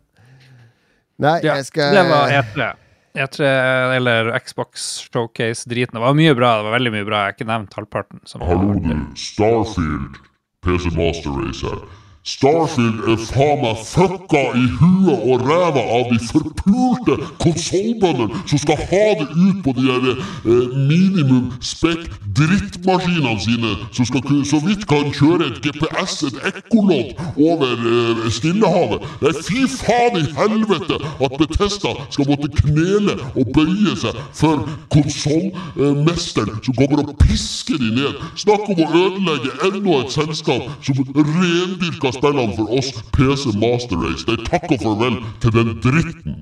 [1.22, 2.70] Nei, Ja, jeg skal Det var E3.
[3.14, 3.50] E3
[3.94, 5.94] eller Xbox Showcase-driten.
[5.94, 6.56] Det var mye bra.
[6.58, 7.20] Det var veldig mye bra.
[7.20, 8.22] Jeg har ikke nevnt halvparten.
[8.26, 10.18] Som du, Starfield,
[10.66, 11.84] PC Master Race her.
[12.24, 18.78] Starfield er faen meg fucka i huet og ræva av de forpulte konsollbøndene som skal
[18.80, 24.86] ha det ut på de der eh, minimum spekk drittmaskinene sine, som skal så vidt
[24.88, 29.04] kan kjøre et GPS, et ekkolodd, over eh, Stillehavet.
[29.20, 34.64] Nei, fy faen i helvete at Betesta skal måtte knele og bøye seg for
[34.96, 38.24] konsollmesteren som kommer og pisker de ned.
[38.40, 44.24] Snakk om å ødelegge enda et selskap som rendyrker spillene for oss PC Master Race.
[44.28, 46.36] De takk og farvel til den dritten.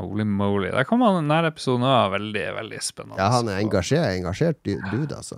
[0.00, 0.70] Holy moly.
[0.72, 2.12] Der kom han denne episoden av.
[2.14, 3.18] Veldig, veldig spennende.
[3.20, 5.36] Ja, han er engasjert, engasjert du- dude, altså.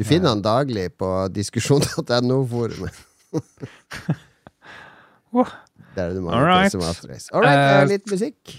[0.00, 2.96] Du finner han daglig på diskusjon.no-forumet.
[5.94, 6.72] Der er det mange Alright.
[6.72, 7.28] PC Master Race.
[7.34, 8.56] All right, eh, Eh, litt musikk.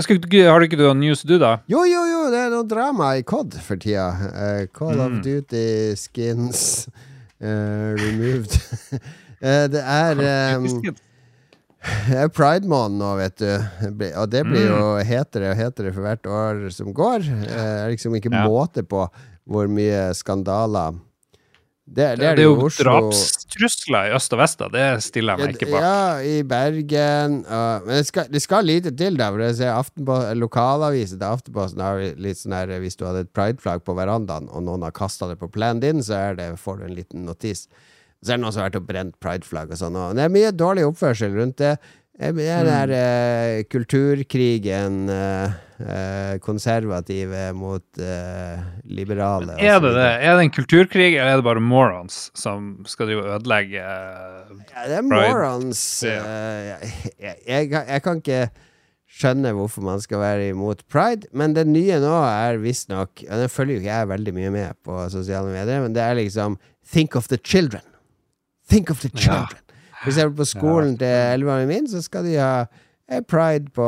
[0.00, 1.56] Skal, har du ikke noe news du, da?
[1.68, 4.04] Jo, jo, jo, det er noe drama i COD for tida.
[4.30, 5.00] Uh, Call Mm.
[5.18, 6.86] of Duty skins
[7.40, 8.56] eh, removed.
[9.42, 10.20] uh, det er
[10.56, 10.66] um,
[12.20, 13.48] er Pride-måned nå, vet du.
[14.20, 17.24] Og det blir jo hetere og hetere for hvert år som går.
[17.24, 18.44] Eh, Det er liksom ikke Ja.
[18.48, 19.06] måte på
[19.50, 20.98] hvor mye skandaler
[21.90, 22.84] Det, Det, det er jo Oslo.
[22.86, 24.68] drapstrusler i øst og vest, da.
[24.70, 25.82] Det stiller jeg meg ikke bak.
[25.82, 29.30] Ja, i Bergen og, Men det skal, det skal lite til, da.
[29.34, 33.82] For jeg ser Lokalaviser til Aftenposten har litt sånn her Hvis du hadde et prideflagg
[33.82, 36.94] på verandaen, og noen har kasta det på plenen din, så det, får du en
[36.94, 37.66] liten notis.
[38.20, 39.96] Så er det noen som har vært og brent prideflagg og sånn.
[39.96, 41.74] Og det er mye dårlig oppførsel rundt det.
[42.20, 49.54] Det er den der eh, kulturkrigen eh, eh, Konservative mot eh, liberale.
[49.56, 50.08] Er det det?
[50.28, 54.50] Er det en kulturkrig, eller er det bare morons som skal drive og ødelegge eh,
[54.74, 55.80] Ja, det er morons.
[56.04, 56.18] Ja.
[56.20, 56.92] eh,
[57.24, 58.42] jeg, jeg, jeg kan ikke
[59.10, 63.48] skjønne hvorfor man skal være imot pride, men det nye nå er visstnok Og den
[63.50, 66.60] følger jo ikke jeg veldig mye med på sosiale medier, men det er liksom
[66.90, 67.82] Think of the children.
[68.68, 69.64] Think of the children.
[70.00, 73.86] For eksempel på skolen til elevene mine, så skal de ha eh, pride på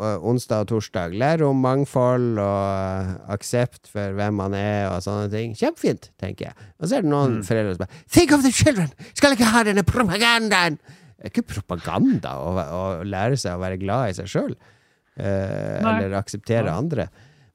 [0.00, 1.16] eh, onsdag og torsdag.
[1.20, 5.52] Lære om mangfold og eh, aksept for hvem man er og sånne ting.
[5.58, 6.68] Kjempefint, tenker jeg.
[6.80, 8.92] Og så er det noen foreldre som bare Think of the children!
[9.12, 10.80] Skal ikke ha denne propagandaen!
[10.80, 14.56] Det er ikke propaganda å, å lære seg å være glad i seg sjøl.
[15.16, 17.06] Eh, eller akseptere andre.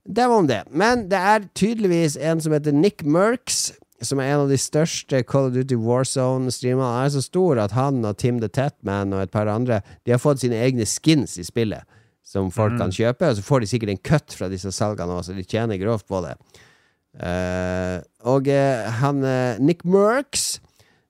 [0.09, 0.63] Det var om det.
[0.71, 3.71] Men det er tydeligvis en som heter Nick Merks,
[4.05, 7.03] som er en av de største Call of Duty Warzone-streamerne.
[7.03, 10.21] Er så stor at han og Tim the Tatman og et par andre De har
[10.21, 11.83] fått sine egne skins i spillet,
[12.23, 13.27] som folk kan kjøpe.
[13.27, 16.23] Og så får de sikkert en cut fra disse salgene også, de tjener grovt på
[16.25, 16.37] det.
[17.19, 20.59] Uh, og uh, han uh, Nick Merks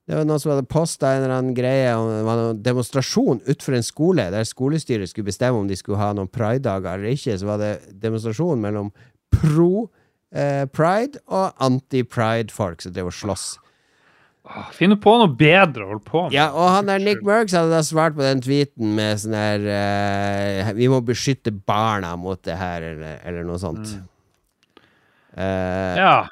[0.10, 3.44] det var noen som hadde posta en eller annen greie om det var en demonstrasjon
[3.44, 7.36] utenfor en skole, der skolestyret skulle bestemme om de skulle ha noen pridedager eller ikke.
[7.38, 8.90] Så var det demonstrasjon mellom
[10.34, 13.58] pro-pride og anti-pride-folk som drev og sloss.
[14.50, 16.34] Åh, Finne på noe bedre å holde på med.
[16.34, 19.66] Ja, og han der Nick Merks hadde da svart på den tweeten med sånn her
[19.70, 23.92] eh, Vi må beskytte barna mot det her, eller, eller noe sånt.
[25.38, 26.28] Eh, Ja,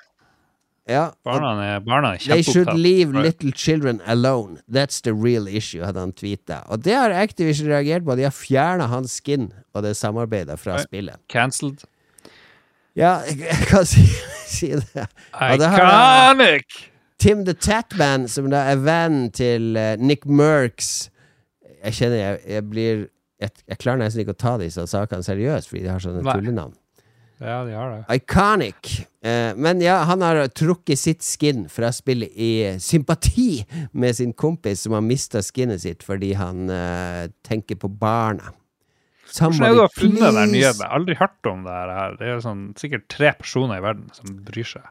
[0.88, 1.04] ja.
[1.28, 4.62] barna er, barna er They should leave little children alone.
[4.72, 6.64] That's the real issue, hadde han tweeta.
[6.72, 8.16] Og det har Activision reagert på.
[8.18, 10.88] De har fjerna hans skin og det samarbeidet fra Right.
[10.90, 11.20] spillet.
[11.30, 11.84] Cancelled.
[12.98, 14.06] Ja, jeg, jeg kan si,
[14.58, 15.06] si det.
[15.38, 16.80] Iconic!
[17.20, 21.10] Tim the Tatman, som da er vennen til eh, Nick Merks
[21.84, 23.08] Jeg kjenner jeg, jeg blir
[23.42, 26.34] jeg, jeg klarer nesten ikke å ta disse sakene seriøst, fordi de har sånne Nei.
[26.34, 26.74] tullenavn.
[27.38, 28.00] Ja, de har det.
[28.18, 28.94] Iconic.
[29.22, 32.50] Eh, men ja, han har trukket sitt skin fra spillet i
[32.82, 33.62] sympati
[33.94, 38.56] med sin kompis som har mista skinnet sitt fordi han eh, tenker på barna.
[39.34, 40.62] Hvordan er det du har funnet den nye?
[40.66, 42.16] Jeg har aldri hørt om det her.
[42.20, 44.88] Det er sånn, sikkert tre personer i verden som bryr seg.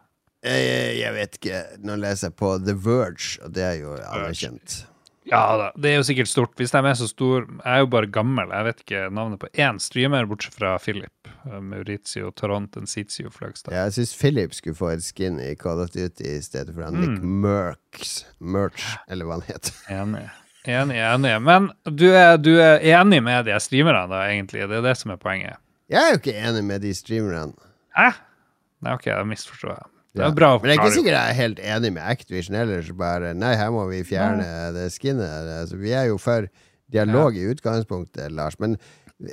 [0.46, 1.62] Jeg, jeg vet ikke.
[1.82, 4.84] Nå leser jeg på The Verge, og det er jo anerkjent.
[5.26, 6.52] Ja da, det er jo sikkert stort.
[6.54, 9.48] Hvis de er så stor Jeg er jo bare gammel, jeg vet ikke navnet på
[9.58, 11.10] én streamer, bortsett fra Philip.
[11.66, 13.74] Maurizio Toronten, Sizio Fløgstad.
[13.74, 17.00] Jeg syns Philip skulle få et skin i Call of Duty i stedet for han
[17.00, 17.40] Nick Mm.
[17.42, 18.14] Merks.
[18.38, 19.74] Merch, eller hva han heter.
[19.90, 20.28] Enig.
[20.66, 21.34] Enig, enig.
[21.42, 24.66] Men du er, du er enig med de streamerne, da, egentlig?
[24.68, 25.56] Det er det som er poenget?
[25.90, 27.52] Jeg er jo ikke enig med de streamerne.
[27.96, 28.08] Hæ?
[28.82, 29.86] Nei, OK, da misforstår jeg.
[30.16, 30.30] Det Ja.
[30.30, 32.90] Men jeg er ikke sikkert jeg er helt enig med Activision ellers.
[32.98, 35.28] Bare nei, her må vi fjerne det skinnet.
[35.60, 36.46] Altså, vi er jo for
[36.92, 38.58] dialog i utgangspunktet, Lars.
[38.60, 38.76] Men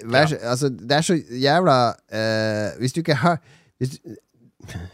[0.05, 3.39] vær, så- altså, det er så jævla eh, Hvis du ikke har
[3.79, 3.97] hvis,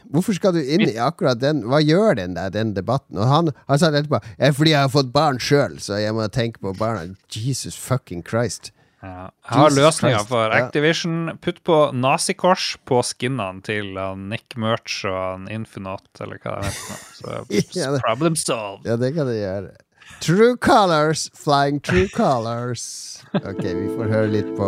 [0.09, 3.19] Hvorfor skal du inn i akkurat den Hva gjør den der, den debatten?
[3.19, 6.15] Og han, han sa det etterpå er fordi jeg har fått barn sjøl, så jeg
[6.17, 7.07] må tenke på barna.
[7.29, 8.71] Jesus fucking Christ.
[8.99, 9.29] Ja.
[9.31, 10.51] Jeg har løsninga for.
[10.55, 11.35] Activision.
[11.43, 13.93] Putt på nazikors på skinnene til
[14.25, 17.05] Nick Merch og Infinite, eller hva det heter.
[17.21, 18.89] Så problem solved.
[18.89, 19.77] Ja, det kan du gjøre.
[20.19, 23.23] True colors, flying true colors.
[23.33, 24.67] Ok, vi får høre litt på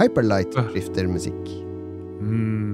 [0.00, 1.42] hyperlight-driftermusikk.
[2.22, 2.65] Mm.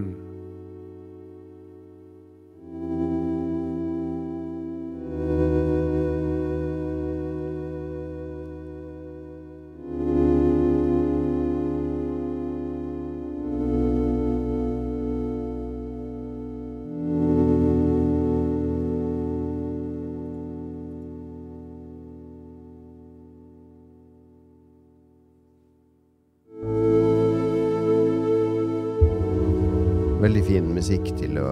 [30.22, 31.48] Veldig fin musikk til å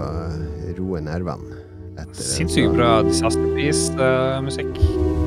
[0.79, 1.57] roe nervene.
[2.17, 4.71] Sinnssykt bra Disaster Peace-musikk.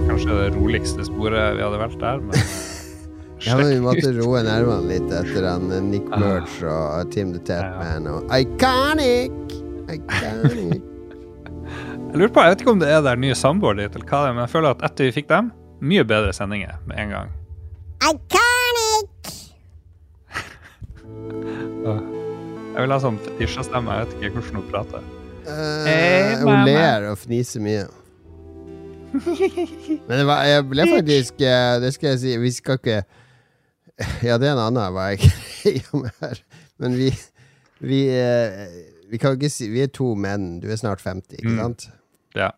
[0.07, 2.39] Kanskje det roligste sporet vi hadde valgt der, men
[3.43, 6.21] Ja, men vi måtte roe nervene litt etter han eh, Nick Ah.
[6.21, 9.35] Merch og Tim the Tapman og Iconic!
[9.91, 10.79] Iconic.
[12.13, 14.19] Jeg lurer på, jeg vet ikke om det er der nye samboer ditt, eller hva
[14.23, 15.47] det er, men jeg føler at etter vi fikk dem,
[15.81, 17.31] mye bedre sendinger med en gang.
[22.73, 25.03] Jeg vil ha sånn fetisjastemme, jeg vet ikke hvordan hun prater.
[25.43, 27.83] Uh, Hey, hun ler og fniser mye.
[29.13, 32.95] Men det var, jeg ble faktisk eh, Det skal jeg si, vi skal ikke
[34.25, 36.39] Ja, det er en annen hva jeg greier med her.
[36.81, 37.11] Men vi
[37.83, 38.63] Vi, eh,
[39.11, 40.55] vi kan ikke si Vi er to menn.
[40.63, 41.59] Du er snart 50, ikke Mm.
[41.61, 41.89] sant?
[42.39, 42.49] Ja.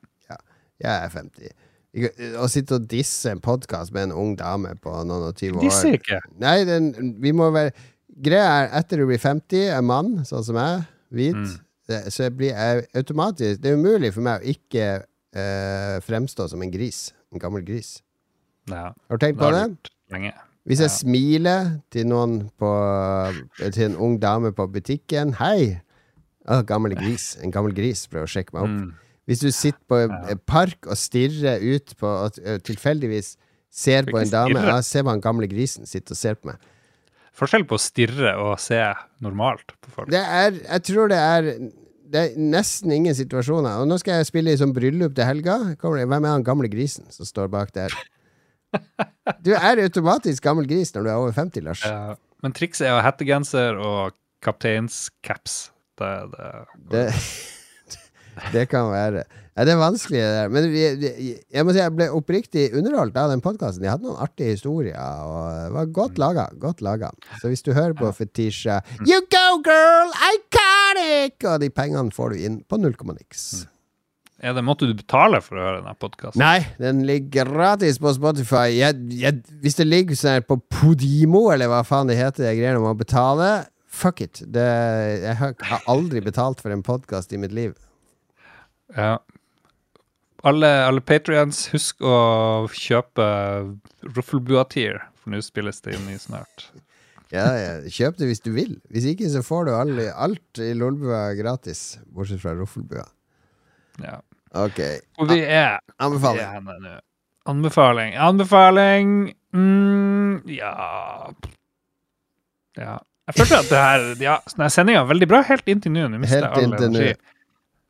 [0.79, 1.51] Jeg er 50.
[2.39, 5.63] Å sitte og disse en podkast med en ung dame på noen og tyve år
[5.67, 6.17] Disse ikke.
[6.43, 6.89] Nei, den,
[7.23, 7.71] vi må være
[8.15, 11.59] Greia er, etter du blir 50, er mann, sånn som jeg, hvit, Mm.
[11.89, 14.85] det, så jeg blir jeg automatisk Det er umulig for meg å ikke
[15.35, 17.11] eh, fremstå som en gris.
[17.33, 18.01] En gammel gris.
[18.69, 19.91] Ja, Har du tenkt på det?
[20.11, 20.31] lenge.
[20.65, 20.95] Hvis jeg ja.
[20.97, 22.69] smiler til noen på
[23.71, 25.81] Til en ung dame på butikken Hei!
[26.47, 27.35] Å, gammel gris.
[27.43, 28.07] En gammel gris.
[28.07, 28.69] Prøver å sjekke meg opp.
[28.69, 28.93] Mm.
[29.25, 33.35] Hvis du sitter på en park og stirrer ut på Og tilfeldigvis
[33.69, 34.61] ser på en dame.
[34.61, 36.57] Ja, se på han gamle grisen sitter og ser på meg.
[37.35, 38.79] Forskjell på å stirre og se
[39.23, 40.11] normalt på folk.
[40.11, 41.49] Det er Jeg tror det er
[42.05, 43.81] Det er nesten ingen situasjoner.
[43.81, 45.57] Og nå skal jeg spille i sånn bryllup til helga.
[45.81, 47.95] Hvem er han gamle grisen som står bak der?
[49.41, 51.81] Du er automatisk gammel gris når du er over 50, Lars.
[51.87, 52.13] Ja.
[52.43, 54.13] Men trikset er å ha hettegenser og
[54.45, 55.71] kapteinscaps.
[55.97, 56.49] Det, det,
[56.91, 57.03] Det,
[58.53, 59.23] det kan være.
[59.55, 60.49] Ja, det er vanskelig, det der.
[60.51, 63.85] Men vi, vi- jeg må si jeg ble oppriktig underholdt av den podkasten.
[63.85, 66.47] De hadde noen artige historier, og det var godt laga.
[66.59, 67.11] Godt laga.
[67.39, 70.11] Så hvis du hører på Fetisha You go, girl!
[70.33, 71.39] Iconic!
[71.47, 73.65] Og de pengene får du inn på null komma niks.
[74.45, 76.41] er det, måtte du betale for å høre denne podkasten?
[76.43, 78.67] Nei, den ligger gratis på Spotify.
[78.75, 82.83] Jeg, jeg, hvis det ligger sånn på Podimo, eller hva faen det heter, de greiene
[82.83, 83.53] om å betale
[83.95, 84.41] Fuck it.
[84.51, 84.63] Det,
[85.23, 87.71] jeg har har aldri betalt for en podkast i mitt liv.
[88.93, 89.17] Ja.
[90.45, 92.17] Alle, alle patrions, husk å
[92.69, 93.25] kjøpe
[94.05, 96.69] Ruffelbua-tier, for nå spilles det inn i snart.
[97.33, 98.75] Ja, ja, kjøp det hvis du vil.
[98.93, 101.97] Hvis ikke, så får du alle, alt i Lolbua gratis.
[102.13, 103.01] Bortsett fra Roffelbua.
[104.03, 104.19] Ja.
[104.55, 104.77] Ok.
[105.19, 106.69] Og vi er vi Anbefaling.
[106.85, 107.01] er.
[107.49, 108.13] Anbefaling.
[108.15, 109.09] Anbefaling
[109.53, 111.33] mm, Ja
[112.77, 112.95] Ja.
[113.25, 114.37] Jeg følte at det her ja,
[114.69, 116.05] sendinga er veldig bra helt inntil nå.
[116.29, 117.05] Helt inntil nå.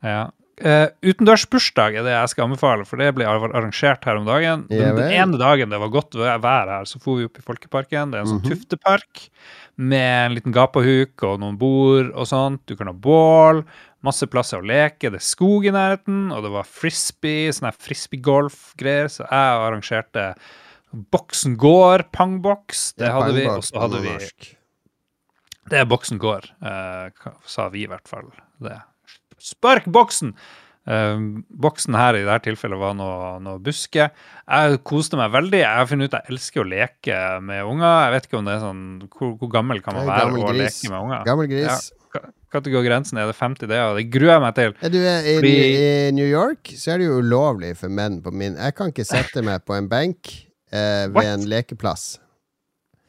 [0.00, 0.22] Ja.
[0.56, 4.62] Uh, Utendørsbursdag er det jeg skal anbefale, for det ble arrangert her om dagen.
[4.70, 6.40] Den, den ene dagen det var godt vær
[6.72, 8.14] her, så for vi opp i Folkeparken.
[8.14, 8.54] Det er en sånn Mhm.
[8.54, 9.26] tuftepark
[9.76, 12.62] med en liten gapahuk og noen bord og sånt.
[12.64, 13.64] Du kan ha bål,
[14.02, 15.10] masse plasser å leke.
[15.12, 20.34] Det er skog i nærheten, og det var frisbee, sånn frisbeegolf-greier, så jeg arrangerte
[21.12, 22.94] Boksen gård, pangboks.
[22.96, 24.54] Det hadde vi, og så hadde vi
[25.68, 27.10] det er boksen går, uh,
[27.44, 28.28] sa vi i hvert fall.
[28.62, 28.76] Det.
[29.42, 30.34] Spark boksen!
[30.86, 34.06] Uh, boksen her i dette tilfellet var noe, noe buske.
[34.46, 35.58] Jeg koste meg veldig.
[35.64, 37.96] Jeg har funnet ut at jeg elsker å leke med unger.
[38.06, 40.78] Jeg vet ikke om det er sånn Hvor, hvor gammel kan man være og gris.
[40.84, 41.24] leke med unger?
[41.26, 41.88] Gammel gris.
[42.16, 43.18] Hva går grensen?
[43.18, 43.80] Er det 50 det?
[43.82, 44.76] Og det gruer jeg meg til.
[44.80, 48.20] Er du er i, Fordi- I New York så er det jo ulovlig for menn
[48.22, 50.30] på min Jeg kan ikke sette meg på en benk
[50.70, 51.24] eh, ved What?
[51.34, 52.06] en lekeplass.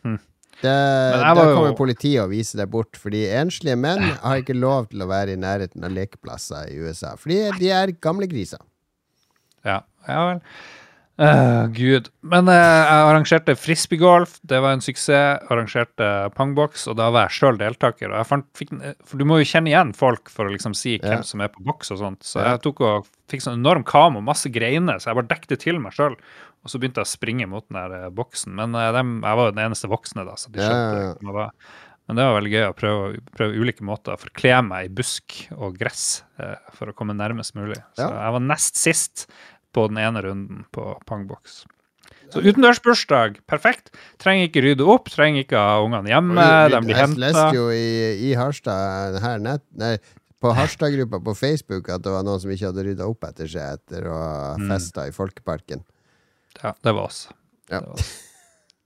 [0.03, 0.17] Hm.
[0.62, 4.39] Det, jeg da var jo- kommer politiet og viser deg bort, fordi enslige menn har
[4.41, 7.16] ikke lov til å være i nærheten av lekeplasser i USA.
[7.16, 8.58] Fordi de er gamle griser.
[9.66, 10.41] Ja, ja vel.
[11.18, 12.12] Uh, Gud.
[12.22, 14.36] Men uh, jeg arrangerte frisbeegolf.
[14.45, 15.41] Det var en suksess.
[15.49, 18.12] Arrangerte pangboks, og da var jeg sjøl deltaker.
[18.12, 20.99] Og jeg fant, fikk, for du må jo kjenne igjen folk for å liksom si
[21.01, 21.26] hvem Ja.
[21.26, 22.22] som er på boks og sånt.
[22.22, 25.58] Så jeg tok og fikk sånn enorm kam og masse greiner, så jeg bare dekte
[25.58, 26.14] til meg sjøl.
[26.68, 28.51] Og så begynte jeg å springe mot den der eh, boksen.
[28.57, 31.45] Men de, jeg var jo den eneste voksne, da, så de skjønte ja, ja.
[31.47, 31.51] ja.
[32.07, 35.38] Men det var veldig gøy å prøve, prøve ulike måter å forkle meg i busk
[35.57, 36.03] og gress
[36.39, 37.80] eh, for å komme nærmest mulig.
[37.99, 39.26] Så jeg var nest sist
[39.76, 41.65] på den ene runden på pangboks.
[42.32, 43.91] Så utendørsbursdag, perfekt.
[44.20, 47.88] Trenger ikke rydde opp, trenger ikke ha ungene hjemme, de blir Jeg leste jo i,
[48.28, 49.95] i Harstad her nett, nei,
[50.43, 53.80] på Harstad-gruppa på Facebook at det var noen som ikke hadde rydda opp etter seg
[53.80, 54.74] etter å ha Mm.
[55.07, 55.84] i Folkeparken.
[56.64, 57.28] Ja, det var oss.
[57.70, 57.80] Ja.
[57.82, 58.14] Det var oss.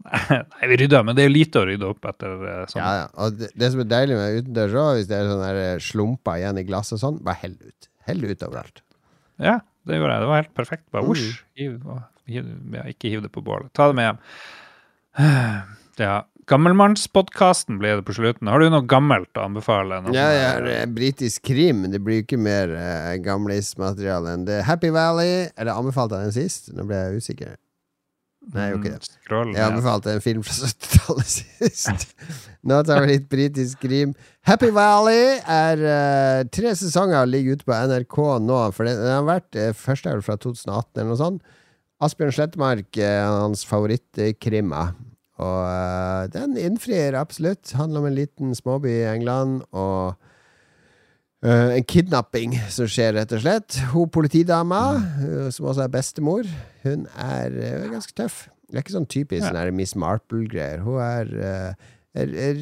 [0.11, 2.82] Nei, vi rydder, men det er lite å rydde opp etter eh, sånn.
[2.82, 3.09] Ja, ja.
[3.22, 6.39] Og det, det som er deilig med utendørs òg, hvis det er sånne eh, slumper
[6.41, 7.89] igjen i glass og sånn, bare hell ut.
[8.09, 8.82] Hell ut overalt.
[9.41, 10.24] Ja, det gjorde jeg.
[10.26, 10.88] Det var helt perfekt.
[10.93, 11.11] Bare Mm.
[11.13, 11.28] osj.
[11.61, 11.78] Hiv,
[12.34, 12.49] hiv,
[12.80, 13.69] ja, ikke hiv det på bålet.
[13.78, 14.24] Ta det med hjem.
[16.01, 16.24] Ja.
[16.49, 18.49] Gammelmannspodkasten blir det på slutten.
[18.49, 20.01] Har du noe gammelt å anbefale?
[20.15, 21.83] Ja, ja, det er britisk krim.
[21.93, 24.63] Det blir jo ikke mer uh, gamlismateriale enn det.
[24.67, 26.71] Happy Valley, eller anbefalte jeg den sist?
[26.75, 27.59] Nå ble jeg usikker.
[28.51, 29.01] Nei, jeg gjorde ikke det.
[29.05, 32.15] Mm, Scroll Jeg anbefalte en film fra 70-tallet sist.
[32.65, 34.15] Nå tar vi litt britisk krim.
[34.49, 38.59] Happy Valley er eh, tre sesonger ligger ute på NRK nå.
[38.73, 41.55] For den, har vært uh, første fra 2018 eller noe sånt.
[42.01, 44.95] Asbjørn Slettmark er hans favorittkrimmer.
[45.41, 47.73] Og eh, den innfrir absolutt.
[47.77, 49.63] Handler om en liten småby i England.
[49.71, 50.13] Og
[51.41, 53.79] Uh, en kidnapping som skjer, rett og slett.
[53.95, 54.81] Hun politidama,
[55.23, 56.45] uh, som også er bestemor,
[56.83, 58.43] hun er uh, ganske tøff.
[58.69, 59.49] Det er ikke sånn typisk Ja.
[59.49, 60.83] sånn Miss Marple-greier.
[60.85, 61.31] Hun er,
[62.13, 62.61] er, er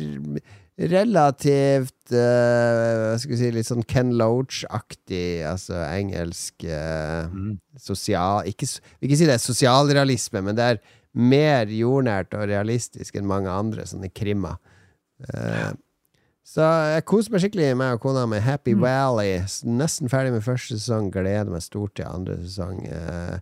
[0.80, 7.60] relativt Hva skal vi si Litt sånn Ken Loach-aktig, altså engelsk Mm.
[7.76, 8.66] sosial Ikke,
[9.04, 10.80] ikke si det er sosialrealisme, men det er
[11.20, 14.56] mer jordnært og realistisk enn mange andre sånne krimmer.
[15.28, 15.72] Eh,
[16.50, 16.66] så
[16.96, 19.36] jeg koser meg skikkelig med og kona med Happy Valley.
[19.70, 21.12] Nesten ferdig med første sesong.
[21.14, 22.80] Gleder meg stort til andre sesong.
[22.90, 23.38] Uh,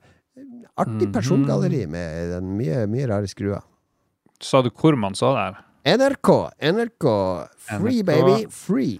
[0.77, 1.13] artig Mhm.
[1.15, 3.61] persongalleri med den mye, mye rare skruer.
[4.41, 5.55] Sa du hvor man så her?
[5.87, 7.05] NRK, NRK,
[7.57, 8.05] free NRK.
[8.05, 8.99] baby, free.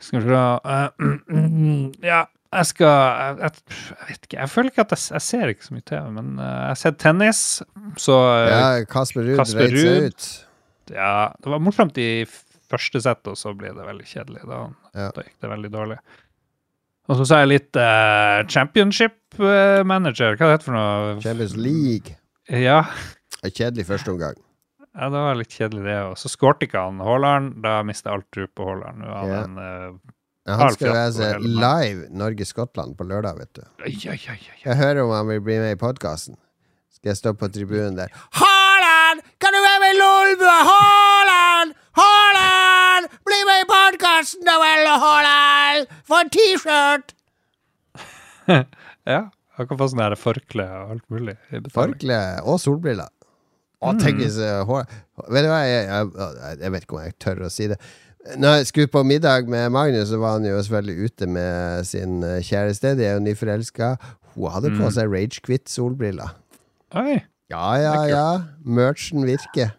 [0.00, 4.38] Skal vi se eh, Ja, jeg skal jeg, jeg, vet ikke.
[4.40, 6.78] Jeg føler ikke at jeg, jeg ser ikke så mye TV, men uh, jeg har
[6.80, 7.42] sett tennis,
[8.00, 10.28] så eh, Ja, Kasper Ruud dreit seg ut.
[10.96, 12.08] ja, det var morsomt i
[12.70, 14.42] første sett, og så ble det veldig kjedelig.
[14.50, 14.60] Da,
[14.94, 15.08] Ja.
[15.14, 15.98] da gikk det veldig dårlig.
[17.10, 21.16] Og så sa jeg litt uh, championship uh, manager, hva det heter for noe?
[21.24, 22.16] Champions League.
[22.50, 22.84] Ja,
[23.42, 24.34] En Kjedelig første omgang.
[24.94, 26.16] ja, det var litt kjedelig det òg.
[26.20, 29.00] Så skårte ikke han Haaland, da mista alt tro på Haaland.
[29.00, 29.40] Nå er Ja.
[29.40, 30.14] han en, eh,
[30.50, 31.58] Ja, han skal være jeg mann.
[31.62, 33.62] live Norge-Skottland på lørdag, vet du.
[34.02, 34.34] Ja, ja.
[34.64, 36.34] Jeg hører om han vil bli med i podkasten.
[36.96, 39.22] Skal jeg stå på tribunen der Haaland!
[39.40, 40.56] Kan du være med i Lolbua?
[40.70, 41.76] Haaland!
[42.00, 43.14] Haaland!
[43.30, 45.94] Bli med i podkasten, da vel, Haaland!
[46.10, 47.14] Få en T-skjort!
[49.06, 49.22] Ja,
[49.56, 51.38] han kan få sånn her forkle og alt mulig.
[51.72, 53.08] Forkle og solbriller.
[53.80, 54.82] Å, tenk hvis uh, hår
[55.32, 57.78] Vet du hva, jeg, jeg, jeg vet ikke om jeg tør å si det.
[58.36, 62.22] Når jeg skulle på middag med Magnus, så var han jo selvfølgelig ute med sin
[62.26, 62.92] eh, kjæreste.
[62.98, 63.94] De er jo nyforelska.
[64.34, 66.34] Hun hadde på seg Ragequit-solbriller.
[67.00, 68.26] Oi, Ja, ja, er ja.
[68.62, 69.72] Merchen virker.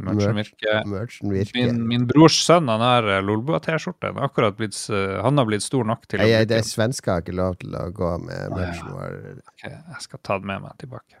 [0.00, 0.86] merchen virker.
[0.88, 1.58] Merchen virker.
[1.66, 4.14] Min, min brors sønn han har eh, Lolbua-T-skjorte.
[4.14, 6.70] Han, har blitt stor nok til å Nei, det den.
[6.70, 9.20] svensker har ikke lov til å gå med merchen vår.
[9.50, 11.20] Ok, Jeg skal ta den med meg tilbake.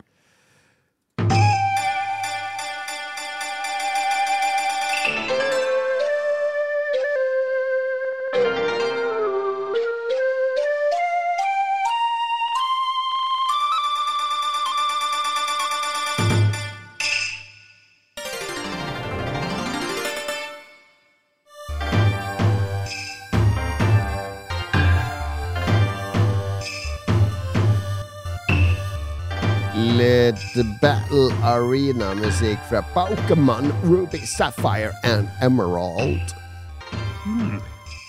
[30.54, 36.20] Litt Battle Arena-musikk fra Pokémon Ruby Sapphire and Emerald.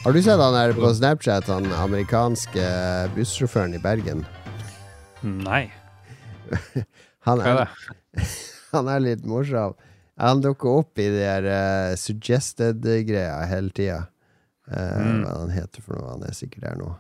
[0.03, 2.65] Har du sett han her på Snapchat, han amerikanske
[3.15, 4.21] bussjåføren i Bergen?
[5.25, 5.71] Nei,
[7.25, 7.71] Han hva er er,
[8.13, 8.25] det?
[8.75, 9.73] han er litt morsom.
[10.21, 14.03] Han dukker opp i de der uh, suggested-greia hele tida.
[14.69, 15.23] Uh, Mm.
[15.25, 16.11] Hva han heter for noe?
[16.13, 16.93] Han er sikkert der nå.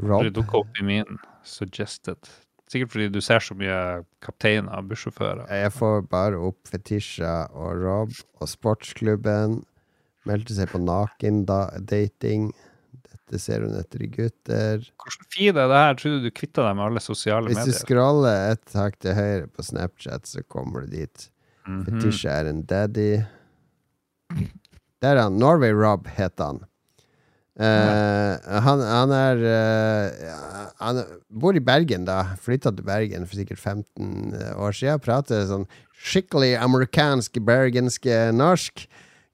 [0.00, 0.24] Rob.
[0.24, 2.16] Du dukka opp i min suggested.
[2.66, 3.78] Sikkert fordi du ser så mye
[4.24, 5.44] kapteiner og bussjåfører.
[5.54, 9.60] Jeg får bare opp Fetisha og Rob og sportsklubben.
[10.26, 12.48] Meldte seg på nakendating.
[13.06, 14.82] Dette ser hun etter i gutter.
[14.98, 15.94] Hvordan feed er det her?
[16.02, 19.62] Trodde du kvitta deg med alle sosiale Hvis du scroller et hakk til høyre på
[19.66, 21.28] Snapchat, så kommer du dit.
[21.66, 21.84] Mhm.
[21.86, 23.10] Fetisha er en daddy.
[25.02, 25.38] Der er han.
[25.38, 26.60] Norway Rob heter han.
[27.56, 30.98] Eh, han, han er uh, Han
[31.32, 32.36] bor i Bergen, da.
[32.44, 35.00] Flytta til Bergen for sikkert 15 år siden.
[35.00, 35.64] Prater sånn
[36.06, 38.84] skikkelig amerikansk, bergensk eh, norsk.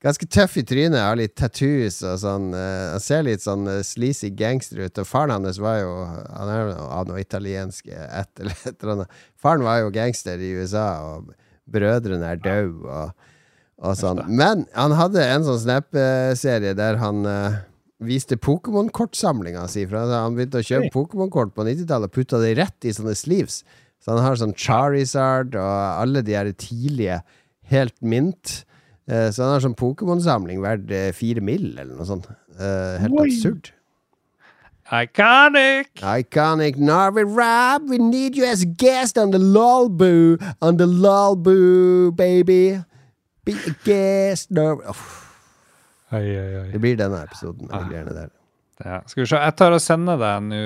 [0.02, 2.48] Ganske tøff i trynet, har litt tattoos og sånn.
[2.54, 5.02] Uh, han ser litt sånn uh, sleazy gangster ut.
[5.02, 9.20] Og faren hans var jo Han er av noe italiensk ett eller et eller annet.
[9.38, 11.34] Faren var jo gangster i USA, og
[11.70, 13.28] brødrene er døde og,
[13.82, 14.22] og sånn.
[14.30, 17.62] Men han hadde en sånn Snap-serie der han eh,
[18.02, 19.84] viste Pokémon-kortsamlinga si.
[19.86, 23.62] Han- han begynte å kjøpe Pokémon-kort på 90-tallet og putta det rett i sånne sleeves.
[24.02, 27.20] Så han har sånn Charizard og alle de her tidlige
[27.70, 28.64] helt mint.
[29.08, 32.26] Eh, så han har sånn Pokémon-samling verdt eh, fire mill., eller noe sånt.
[32.58, 33.28] Eh, helt Oi.
[33.28, 33.70] absurd.
[34.92, 35.88] Iconic!
[36.02, 40.36] Iconic Narvi Rob, we need you as a guest on the Lolboo.
[40.60, 42.82] On the Lolboo, baby.
[43.44, 44.82] Be a guest, Narvi.
[44.88, 45.31] Uff,
[46.12, 46.68] Oi, oi, oi.
[46.74, 47.82] Det blir denne episoden med Ah.
[47.86, 48.30] de greiene der.
[48.82, 49.00] Ja.
[49.06, 50.60] Skal vi se, jeg tar og sender deg nå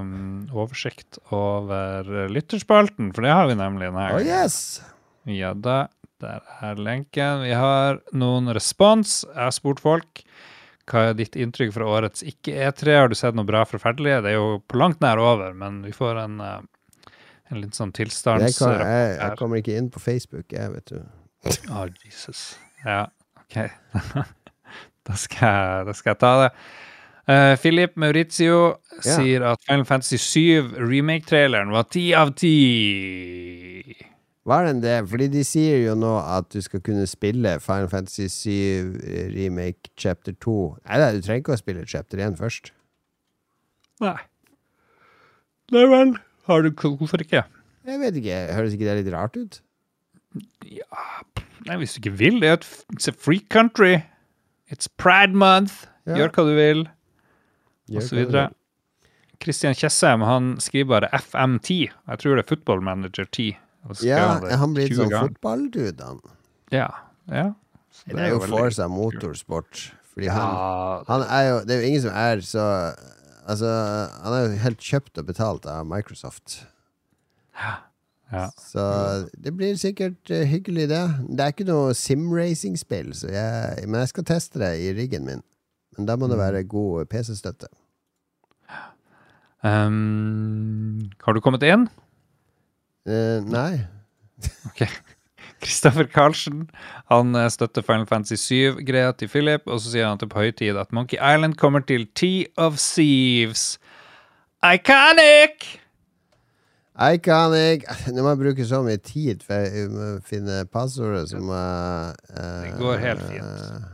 [0.00, 4.56] um, oversikt over lytterspalten, for det har vi nemlig denne Oh yes!
[5.30, 5.84] Ja da,
[6.20, 7.44] der er lenken.
[7.46, 9.20] Vi har noen respons.
[9.28, 10.24] Jeg har spurt folk.
[10.90, 12.96] Hva er ditt inntrykk fra årets ikke-E3?
[12.98, 14.16] Har du sett noe bra forferdelig?
[14.24, 17.14] Det er jo på langt nær over, men vi får en, eh,
[17.52, 18.10] en litt sånn Jeg,
[18.58, 21.04] kan, jeg, jeg kommer ikke inn på Facebook, jeg, vet du.
[21.70, 22.56] Å, Jesus.
[22.84, 23.06] Ja,
[23.46, 23.70] OK.
[25.08, 26.50] da, skal da skal jeg ta det.
[27.22, 28.56] Uh, Philip Maurizio
[29.04, 29.14] Ja.
[29.16, 32.54] sier at Final Fantasy 7 remake-traileren var ti av ti.
[34.44, 34.96] Var den det?
[35.08, 38.98] Fordi de sier jo nå at du skal kunne spille Final Fantasy 7
[39.36, 40.56] Remake chapter 2.
[40.88, 42.72] Nei, nei, du trenger ikke å spille chapter 1 først.
[44.02, 44.18] Nei.
[45.72, 46.16] Nei vel.
[46.50, 47.44] Har du, hvorfor ikke?
[47.86, 49.60] Jeg vet ikke, høres ikke det litt rart ut?
[51.68, 52.40] Nei, hvis du ikke vil.
[52.42, 54.00] Det er et, free country.
[54.72, 55.86] It's pride month.
[56.08, 56.16] Ja.
[56.18, 56.80] Gjør hva du vil,
[57.92, 58.48] og så videre.
[58.48, 58.58] vil.
[59.42, 61.78] Christian Tjessem han skriver bare FM10.
[61.90, 63.56] Jeg tror det er Football Manager 10.
[63.84, 66.20] og så skrev Ja, han 20 sånn fotballdude, han?
[66.72, 66.88] Ja.
[67.28, 67.48] ja.
[67.92, 69.92] Så Det er jo Forza Motorsport.
[70.12, 72.66] Fordi han, Ja, han er jo Det er jo ingen som er så
[73.42, 73.66] Altså,
[74.22, 76.60] han er jo helt kjøpt og betalt av Microsoft.
[77.58, 77.80] ja.
[78.32, 78.82] Så
[79.44, 81.02] det blir sikkert eh, hyggelig, det.
[81.28, 83.12] Det er ikke noe simracing-spill,
[83.86, 85.42] men jeg skal teste det i riggen min.
[85.98, 86.30] Men da må Mm.
[86.32, 87.68] det være god PC-støtte.
[89.62, 91.86] Um, har du kommet inn?
[93.06, 93.84] Uh, nei.
[95.62, 96.64] Kristoffer Karlsen
[97.06, 100.50] han eh, støtter Final Fantasy 7-greia til Philip, og så sier han til på høy
[100.58, 103.78] tid at Monkey Island kommer til Tea of Thieves.
[104.66, 105.81] Iconic!
[107.02, 112.76] Iconic Når man bruker så mye tid for å finne passordet, må jeg eh, Det
[112.78, 113.88] går helt fint.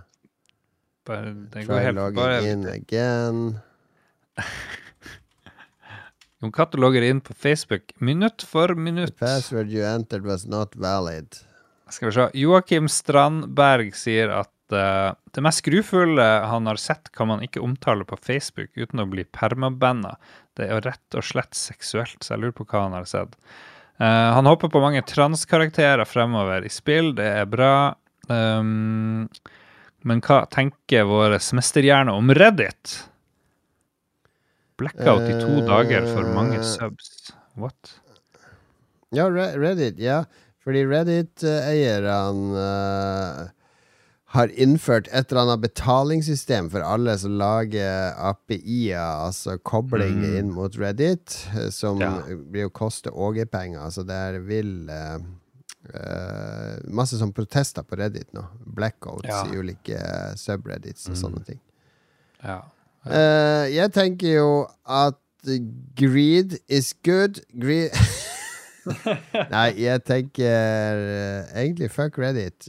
[1.09, 3.38] Bare, det går Try helt bare in again.
[6.38, 9.16] Jon Cato logger inn på Facebook minutt for minutt.
[9.18, 11.40] Password you entered was not valid.
[11.90, 12.28] Skal vi se.
[12.38, 18.06] Joakim Strandberg sier at uh, det mest skrufulle han har sett, kan man ikke omtale
[18.06, 20.14] på Facebook uten å bli permabanna.
[20.59, 23.36] Det er rett og slett seksuelt, så jeg lurer på hva han har sett.
[23.98, 27.74] Uh, han håper på mange transkarakterer fremover i spill, det er bra.
[28.28, 29.28] Um,
[30.06, 32.98] men hva tenker våre mesterhjerne om Reddit?
[34.78, 37.32] Blackout i to uh, dager for mange subs.
[37.59, 37.96] What?
[39.14, 39.98] Ja, Reddit.
[40.02, 40.24] Ja,
[40.62, 43.46] fordi Reddit-eierne eh,
[44.35, 50.37] har innført et eller annet betalingssystem for alle som lager API-er, altså kobling Mm.
[50.39, 52.11] inn mot Reddit, eh, som Ja.
[52.37, 53.89] blir å koste OG-penger.
[53.97, 55.18] Det der vil uh,
[55.95, 58.45] uh, Masse sånn protester på Reddit nå.
[58.66, 59.45] Blackouts Ja.
[59.47, 59.99] i ulike
[60.37, 61.22] subreddits og Mm.
[61.22, 61.61] sånne ting.
[62.45, 62.61] Ja.
[63.07, 65.14] Uh, jeg tenker jo at
[65.97, 67.41] greed is good.
[67.59, 67.93] Greed
[69.51, 70.45] Nei, jeg tenker
[70.97, 72.68] eh, egentlig fuck Reddit.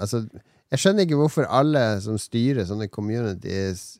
[0.00, 0.22] Altså,
[0.70, 3.98] jeg skjønner ikke hvorfor alle som styrer sånne communities,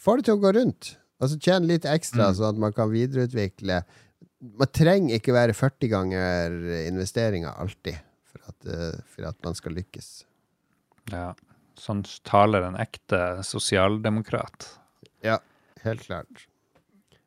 [0.00, 0.94] får det til å gå rundt.
[1.20, 2.36] Altså tjene litt ekstra, Mm.
[2.38, 3.82] sånn at man kan videreutvikle.
[4.40, 6.56] Man trenger ikke være 40 ganger
[6.86, 10.24] investeringa alltid for at, eh, for at man skal lykkes.
[11.12, 11.34] ja.
[11.76, 14.64] Sånn taler en ekte sosialdemokrat.
[15.22, 15.38] Ja,
[15.82, 16.46] helt klart.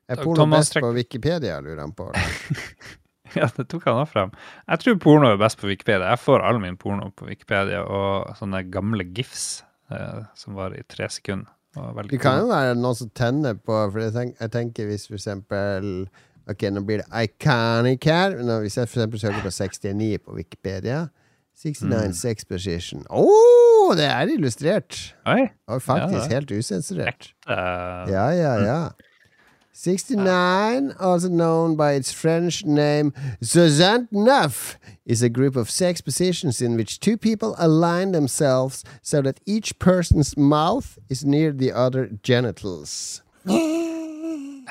[0.10, 2.08] Er Thomas porno best på Wikipedia, lurer han på.
[3.40, 4.32] Ja, det tok han også frem.
[4.70, 6.10] Jeg tror porno er best på Wikipedia.
[6.14, 9.64] Jeg får all min porno på Wikipedia og sånne gamle gifs
[9.94, 11.52] eh, som var i tre sekunder.
[12.10, 15.20] Det kan jo være noen som tenner på For jeg, tenk, jeg tenker hvis for
[15.20, 16.08] eksempel
[16.50, 18.34] Ok, nå blir det iconic her.
[18.42, 21.04] Når hvis jeg for eksempel søker på 69 på Wikipedia
[21.60, 23.04] 69 sex position.
[23.12, 23.24] Å,
[24.00, 24.98] det er illustrert!
[25.28, 25.44] Oi!
[25.70, 27.30] Og faktisk Ja, helt usensurert.
[27.46, 28.80] eh, Ja, ja, ja.
[29.82, 36.76] 69, also known by its French name Soixante-neuf, is a group of sex positions in
[36.76, 43.22] which two people align themselves so that each person's mouth is near the other genitals.
[43.46, 44.66] 69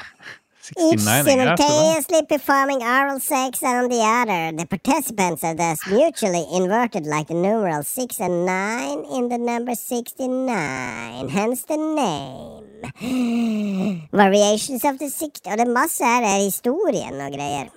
[0.77, 1.57] Each greit, det da.
[1.57, 4.53] simultaneously performing oral sex on the other.
[4.55, 9.75] The participants are thus mutually inverted like the numeral 6 and 9 in the number
[9.75, 13.98] 69, hence the name.
[14.19, 17.69] Variations of the 60 Og det er masse her er historien og greier.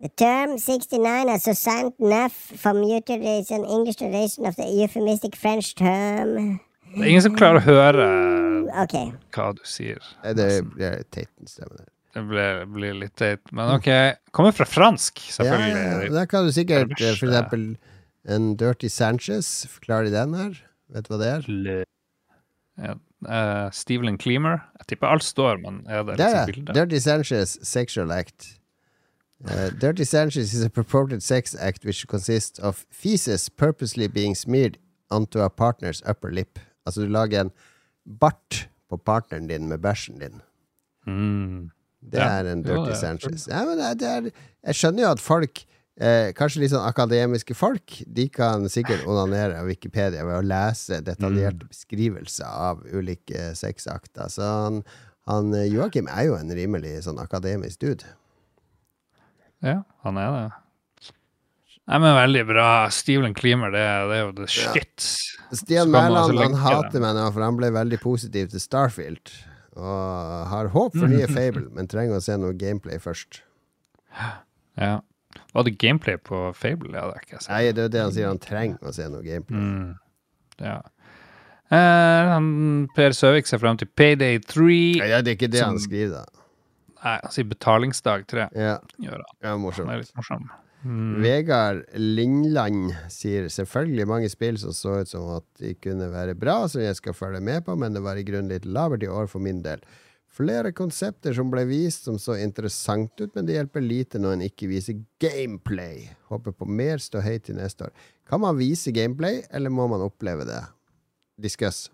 [0.00, 2.78] The term 69 is Susanne Neff from
[3.52, 6.58] an English tradition of the euphemistic French term.
[6.94, 8.06] Det er ingen som klarer å høre
[8.82, 9.10] okay.
[9.34, 10.00] hva du sier.
[10.24, 11.84] Eh, Det blir der.
[12.14, 13.52] Det blir, blir litt teit.
[13.52, 13.86] Men OK.
[14.34, 15.76] Kommer fra fransk, selvfølgelig.
[15.76, 16.08] ja, ja.
[16.16, 17.68] Da kan du sikkert er eh, for eksempel
[18.26, 19.52] en Dirty Sanchez.
[19.76, 20.58] Forklarer de den her?
[20.90, 21.46] Vet du hva det er?
[21.50, 21.78] Le-
[22.80, 22.94] Ja,
[23.28, 24.60] eh, Steven Cleamer.
[24.78, 26.74] Jeg tipper alt står, men er det liksom bilde?
[26.74, 28.56] Dirty Sanchez sexual act.
[29.44, 34.76] Uh, dirty Sanchez is a purported sex act which consists of feces purposely being smeared
[35.10, 36.58] onto a partner's upper lip.
[36.86, 37.50] Altså, du lager en
[38.20, 40.40] bart på partneren din med bæsjen din.
[41.06, 41.70] Mm.
[42.12, 43.48] Det Ja, er en dirty er- Sanchez.
[43.48, 44.30] Ja, men det, det er,
[44.66, 45.64] jeg skjønner jo at folk
[46.00, 51.02] Eh, kanskje litt sånn akademiske folk De kan sikkert onanere av Wikipedia ved å lese
[51.04, 54.30] detaljerte beskrivelser av ulike sexakter.
[54.32, 54.80] Så han,
[55.28, 58.08] han eh, Joakim er jo en rimelig sånn akademisk dude.
[59.60, 60.48] Ja, han er det.
[61.90, 62.70] Nei, men veldig bra.
[62.94, 65.04] Steven Cleamer, det, det er jo the shit.
[65.52, 69.32] Stian Så Mæland han hater meg nå, for han ble veldig positiv til Starfield.
[69.76, 73.42] Og har håp for nye Fable, men trenger å se noe gameplay først.
[74.80, 75.00] Ja.
[75.52, 76.92] Var det gameplay på Fable?
[76.94, 79.22] Ja, det er ikke Nei, det er det han sier, han trenger å se noe
[79.26, 79.58] gameplay.
[79.58, 79.94] Mm.
[80.62, 80.78] Ja.
[81.70, 82.34] Eh,
[82.96, 84.78] per Søvik ser frem til Payday 3.
[85.00, 86.44] Ja, det er ikke det han skriver, da.
[87.00, 88.50] Nei, han sier betalingsdag 3.
[88.58, 89.38] Ja, Gjør han.
[89.42, 90.50] ja Han er litt morsom.
[91.20, 96.62] Vegard Lindland sier selvfølgelig mange spill som så ut som at de kunne være bra,
[96.72, 99.28] som jeg skal følge med på, men det var i grunnen litt labert i år
[99.28, 99.82] for min del.
[100.40, 104.44] Flere konsepter som ble vist som så interessant ut, men det hjelper lite når en
[104.46, 106.06] ikke viser gameplay.
[106.32, 107.92] Håper på mer ståhei til neste år.
[108.30, 110.62] Kan man vise gameplay, eller må man oppleve det?
[111.44, 111.90] Discuss.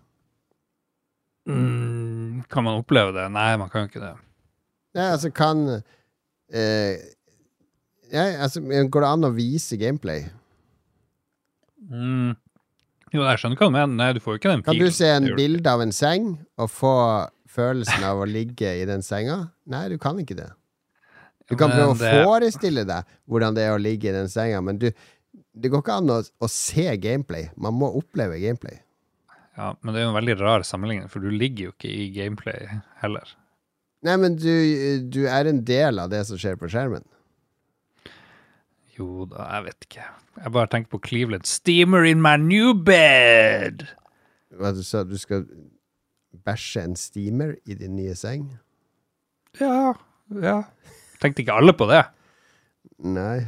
[1.49, 3.27] Mm, kan man oppleve det?
[3.35, 4.15] Nei, man kan ikke det.
[4.95, 7.03] Nei, altså, kan eh,
[8.07, 10.23] Nei, altså, Går det an å vise gameplay?
[11.91, 12.35] Mm.
[13.11, 13.95] Jo, jeg skjønner hva du mener.
[13.99, 16.71] Nei, du får jo ikke den Kan du se en bilde av en seng og
[16.71, 16.95] få
[17.57, 19.47] følelsen av å ligge i den senga?
[19.69, 20.49] Nei, du kan ikke det.
[21.47, 24.59] Du kan prøve prøve å forestille deg hvordan det er å ligge i den senga,
[24.63, 24.89] men du,
[25.55, 27.49] det går ikke an å, å se gameplay.
[27.55, 28.81] Man må oppleve gameplay.
[29.57, 32.09] Ja, men det er jo en veldig rar sammenligning, for du ligger jo ikke i
[32.13, 32.67] gameplay
[33.01, 33.31] heller.
[34.05, 34.51] Nei, men du,
[35.09, 37.05] du er en del av det som skjer på skjermen.
[38.97, 40.05] Jo da, jeg vet ikke.
[40.37, 41.49] Jeg bare tenker på Cleveland.
[41.49, 43.87] Steamer in my new bed!
[44.57, 45.45] Hva du sa, du skal
[46.45, 48.49] bæsje en steamer i din nye seng?
[49.61, 49.93] Ja,
[50.43, 50.61] ja.
[51.21, 52.03] Tenkte ikke alle på det.
[53.05, 53.41] Nei.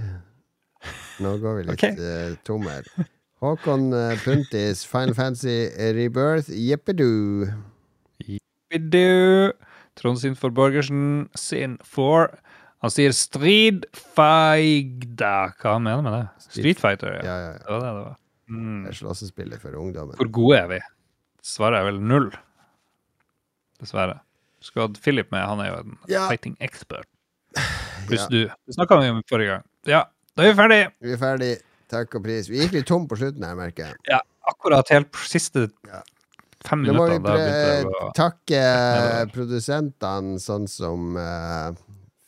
[1.19, 1.95] Nå går vi litt okay.
[1.99, 2.85] uh, tom her.
[3.43, 7.49] Håkon uh, Puntis, Final Fantasy Rebirth, jippidu.
[8.23, 9.51] Jippidu.
[9.99, 12.31] Trond sin for Borgersen sin for
[12.79, 15.51] Han sier Strid Feigda.
[15.59, 16.25] Hva han mener med det?
[16.47, 17.23] Street Fighter, ja.
[17.27, 17.57] Ja, ja, ja.
[17.59, 18.19] Det var det det var.
[18.49, 18.83] Mm.
[18.85, 20.15] Det Slåssespillet for ungdommen.
[20.15, 20.79] Hvor gode er vi?
[21.43, 22.29] Svaret er vel null.
[23.79, 24.19] Dessverre.
[24.61, 26.27] Skulle hatt Philip med, han er jo en Ja.
[26.27, 27.07] fighting expert.
[28.07, 28.27] Pluss Ja.
[28.29, 28.41] du.
[28.67, 29.63] Det snakka vi om forrige gang.
[29.87, 30.03] Ja,
[30.35, 30.81] da er vi ferdig.
[31.01, 31.51] Vi er ferdig.
[31.89, 32.47] Takk og pris.
[32.49, 33.95] Vi gikk litt tom på slutten her, merker jeg.
[34.11, 36.03] Ja, akkurat helt siste Ja.
[36.65, 37.19] fem da minutter.
[37.23, 38.61] Da må vi å takke
[39.33, 41.71] produsentene, sånn som uh,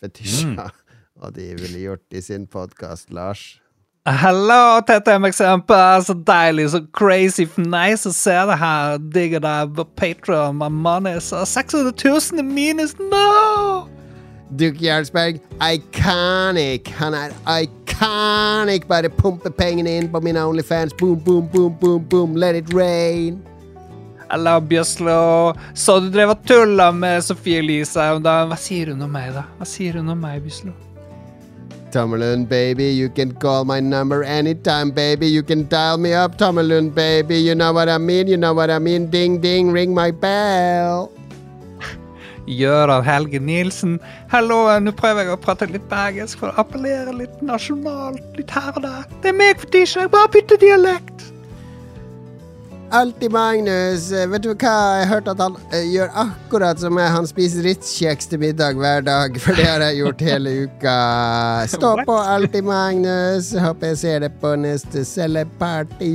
[0.02, 0.72] Fetisha, Mm.
[1.22, 3.61] og de ville gjort i sin podkast, Lars.
[4.06, 6.04] Hallo, TTM-eksempel.
[6.04, 8.96] Så deilig, så crazy nice å se det her.
[9.14, 11.18] Digger deg på Patreon, my money.
[11.18, 13.88] is 600 000 i minus, no!
[14.58, 16.90] Duke Jarlsberg, iconic!
[16.98, 18.90] Han er iconic!
[18.90, 20.98] Bare pumpe pengene inn på mine Onlyfans.
[20.98, 22.36] Boom, boom, boom, boom, boom.
[22.36, 23.38] Let it rain.
[24.34, 25.54] Eller Bjøslo.
[25.78, 28.50] Så du drev og tulla med Sofie Elise om dagen.
[28.50, 29.46] Hva sier hun om meg, da?
[29.60, 30.74] Hva sier hun om meg, Bjøslo?
[31.92, 35.28] Tommelund, baby, you can call my number anytime, baby.
[35.28, 37.38] You can dial me up, Tommelund, baby.
[37.38, 39.10] You know what I mean, you know what I mean.
[39.10, 41.12] Ding, ding, ring my bell.
[42.48, 44.00] Gøran Helge Nilsen.
[44.32, 48.24] Hallo, nå prøver jeg å prate litt bergensk for å appellere litt nasjonalt.
[48.40, 49.06] Litt her og der.
[49.22, 50.12] Det er meg for tirsdag.
[50.16, 51.31] Bare bytte dialekt.
[52.92, 54.12] Alltid Magnus.
[54.12, 54.72] Eh, Vet du hva?
[55.00, 57.08] Jeg har hørt at han eh, gjør akkurat som meg.
[57.14, 60.96] Han spiser Ritz-kjeks til middag hver dag, for det har jeg gjort hele uka.
[61.72, 62.06] Stå What?
[62.10, 63.54] på Alltid Magnus.
[63.64, 66.12] Håper jeg ser deg på neste celleparty.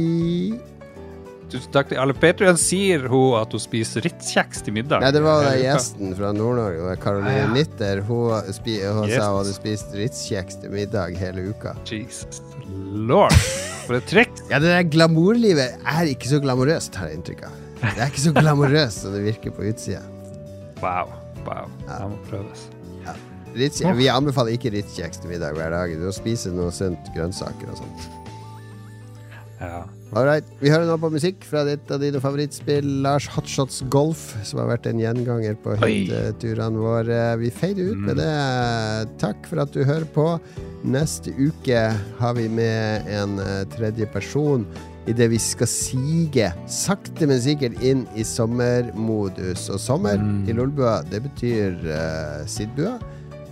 [1.46, 2.12] Tusen takk til alle.
[2.18, 5.00] Patrion sier hun at hun spiser Ritz-kjeks til middag.
[5.04, 5.52] Nei, det var uka.
[5.62, 7.52] gjesten fra Nord-Norge, Karoline Ah, ja.
[7.54, 8.02] Nitter.
[8.02, 9.16] Hun, hun Yes.
[9.16, 11.72] sa hun hadde spist Ritz-kjeks til middag hele uka.
[11.86, 12.42] Jesus
[12.96, 13.36] lord.
[13.86, 14.32] For et trekk!
[14.50, 17.54] Ja, det der glamourlivet er ikke så glamorøst, har jeg inntrykk av.
[17.82, 20.04] Det er ikke så glamorøst som det virker på utsida.
[20.82, 21.10] Wow.
[21.48, 21.70] wow.
[21.88, 22.68] Det må prøves.
[23.56, 25.92] Ritz, vi anbefaler ikke Ritz-kjeks til middag hver dag.
[25.96, 28.08] Du må spise noe sunt, grønnsaker og sånt.
[29.62, 29.80] Ja.
[30.14, 34.60] Alright, Vi hører nå på musikk fra ditt av dine favorittspill, Lars Hotshots Golf, som
[34.62, 37.18] har vært en gjenganger på hytteturene våre.
[37.40, 38.22] Vi feirer ut med Mm.
[38.22, 39.18] det.
[39.18, 40.40] Takk for at du hører på.
[40.84, 44.64] Neste uke har vi med en eh, tredje person
[45.08, 49.68] idet vi skal sige sakte, men sikkert inn i sommermodus.
[49.70, 50.48] Og sommer Mm.
[50.48, 52.98] i Lolbua, det betyr uh, Sidbua.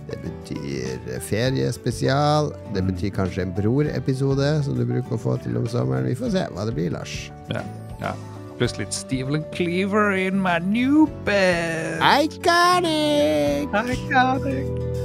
[0.09, 2.51] Det betyr feriespesial.
[2.73, 2.91] Det Mm.
[2.93, 6.05] betyr kanskje en Bror-episode, som du bruker å få til om sommeren.
[6.05, 7.31] Vi får se hva det blir, Lars.
[7.49, 7.61] ja.
[8.01, 8.13] ja.
[8.57, 11.99] Pluss litt Steven Cleaver in my new bed.
[11.99, 13.67] Iconic!
[13.73, 15.04] I